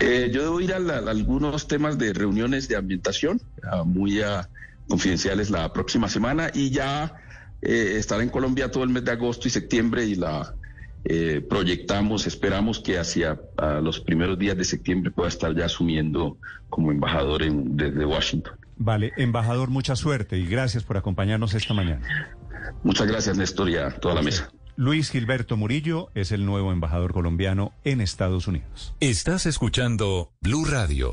Eh, 0.00 0.28
yo 0.34 0.42
debo 0.42 0.60
ir 0.60 0.74
a, 0.74 0.80
la- 0.80 0.96
a 0.96 1.10
algunos 1.12 1.68
temas 1.68 1.98
de 1.98 2.12
reuniones 2.14 2.66
de 2.66 2.74
ambientación, 2.74 3.40
muy 3.84 4.20
ah, 4.22 4.48
confidenciales 4.88 5.50
la 5.50 5.72
próxima 5.72 6.08
semana, 6.08 6.50
y 6.52 6.70
ya 6.70 7.14
eh, 7.62 7.94
estaré 7.96 8.24
en 8.24 8.30
Colombia 8.30 8.72
todo 8.72 8.82
el 8.82 8.90
mes 8.90 9.04
de 9.04 9.12
agosto 9.12 9.46
y 9.46 9.52
septiembre 9.52 10.04
y 10.04 10.16
la 10.16 10.52
eh, 11.04 11.46
proyectamos, 11.48 12.26
esperamos 12.26 12.80
que 12.80 12.98
hacia 12.98 13.40
los 13.80 14.00
primeros 14.00 14.36
días 14.36 14.56
de 14.56 14.64
septiembre 14.64 15.12
pueda 15.12 15.28
estar 15.28 15.54
ya 15.54 15.66
asumiendo 15.66 16.38
como 16.70 16.90
embajador 16.90 17.44
en- 17.44 17.76
desde 17.76 18.04
Washington. 18.04 18.54
Vale, 18.76 19.12
embajador, 19.16 19.70
mucha 19.70 19.96
suerte 19.96 20.38
y 20.38 20.46
gracias 20.46 20.84
por 20.84 20.96
acompañarnos 20.96 21.54
esta 21.54 21.74
mañana. 21.74 22.36
Muchas 22.82 23.06
gracias, 23.06 23.36
Néstor, 23.36 23.70
y 23.70 23.76
a 23.76 23.90
toda 23.90 24.14
la 24.14 24.22
mesa. 24.22 24.50
Luis 24.76 25.10
Gilberto 25.10 25.56
Murillo 25.56 26.08
es 26.14 26.32
el 26.32 26.46
nuevo 26.46 26.72
embajador 26.72 27.12
colombiano 27.12 27.72
en 27.84 28.00
Estados 28.00 28.48
Unidos. 28.48 28.94
Estás 29.00 29.46
escuchando 29.46 30.32
Blue 30.40 30.64
Radio. 30.64 31.12